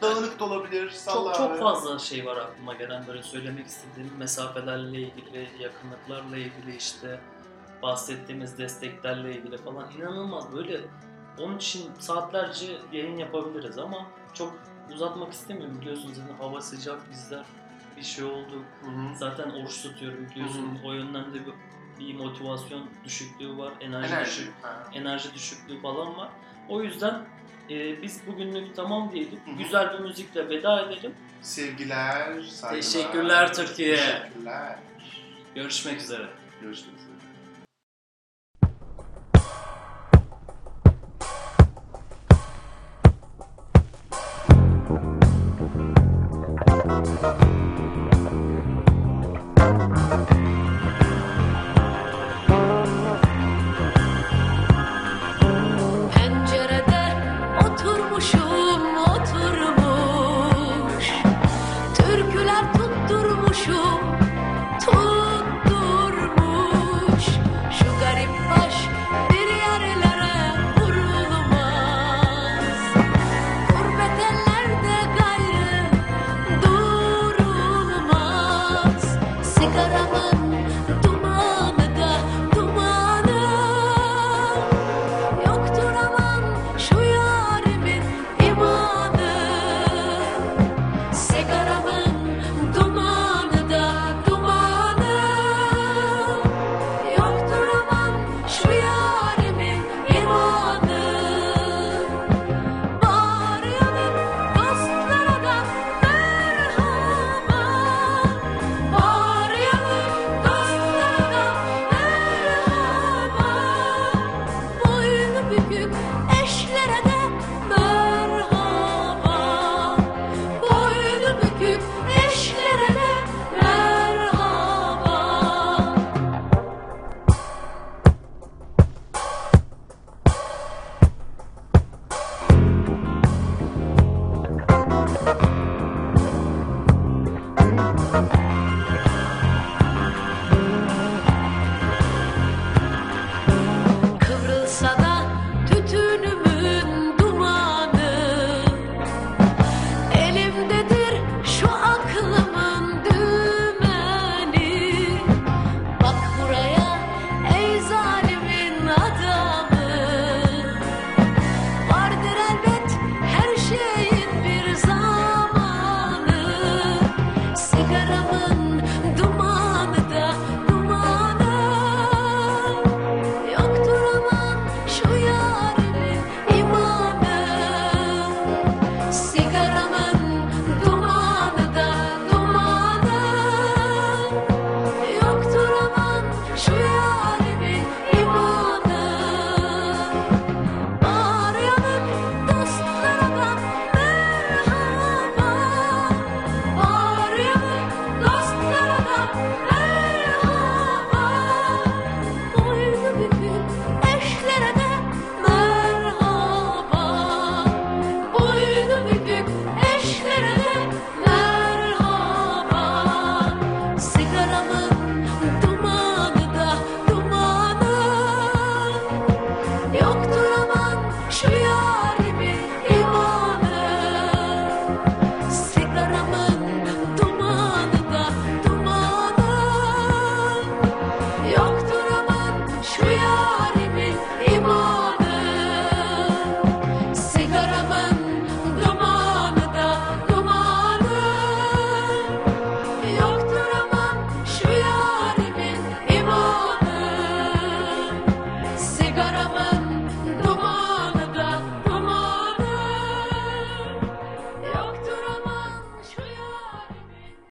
dağınık 0.02 0.40
da 0.40 0.44
olabilir. 0.44 0.90
Salla 0.90 1.32
Çok 1.32 1.36
çok 1.36 1.50
abi. 1.52 1.58
fazla 1.60 1.98
şey 1.98 2.26
var 2.26 2.36
aklıma 2.36 2.74
gelen 2.74 3.06
böyle 3.06 3.22
söylemek 3.22 3.66
istediğim 3.66 4.10
mesafelerle 4.18 4.98
ilgili, 4.98 5.48
yakınlıklarla 5.58 6.36
ilgili 6.36 6.76
işte 6.76 7.20
bahsettiğimiz 7.82 8.58
desteklerle 8.58 9.36
ilgili 9.36 9.56
falan 9.58 9.90
inanılmaz 9.98 10.52
böyle 10.56 10.80
onun 11.38 11.56
için 11.56 11.90
saatlerce 11.98 12.78
yayın 12.92 13.16
yapabiliriz 13.16 13.78
ama 13.78 14.06
çok 14.34 14.52
uzatmak 14.94 15.32
istemiyorum 15.32 15.80
biliyorsunuz 15.80 16.16
zaten 16.16 16.34
hava 16.34 16.60
sıcak 16.60 17.10
bizler 17.10 17.44
bir 17.96 18.02
şey 18.02 18.24
oldu 18.24 18.64
Hı 18.80 18.86
hı. 18.90 19.16
zaten 19.16 19.50
oruç 19.50 19.82
tutuyorum 19.82 20.26
biliyorsun 20.30 20.78
o 20.84 20.92
yönden 20.92 21.34
de 21.34 21.38
bir, 21.46 21.52
bir 21.98 22.14
motivasyon 22.14 22.90
düşüklüğü 23.04 23.56
var 23.58 23.72
enerji, 23.80 24.14
Enerji. 24.14 24.30
düşük, 24.30 24.54
Ha. 24.62 24.84
enerji 24.92 25.34
düşüklüğü 25.34 25.80
falan 25.80 26.16
var 26.16 26.28
o 26.68 26.82
yüzden 26.82 27.24
e, 27.70 28.02
biz 28.02 28.26
bugünlük 28.26 28.76
tamam 28.76 29.12
diyelim 29.12 29.40
Hı 29.44 29.50
hı. 29.50 29.54
güzel 29.58 29.92
bir 29.94 29.98
müzikle 29.98 30.48
veda 30.48 30.80
edelim 30.82 31.12
Sevgiler, 31.42 32.42
saygılar. 32.42 32.82
Teşekkürler 32.82 33.54
Türkiye. 33.54 33.96
Teşekkürler. 33.96 34.78
Görüşmek 35.54 36.00
üzere. 36.00 36.26
Görüşmek 36.60 36.94
üzere. 36.94 37.07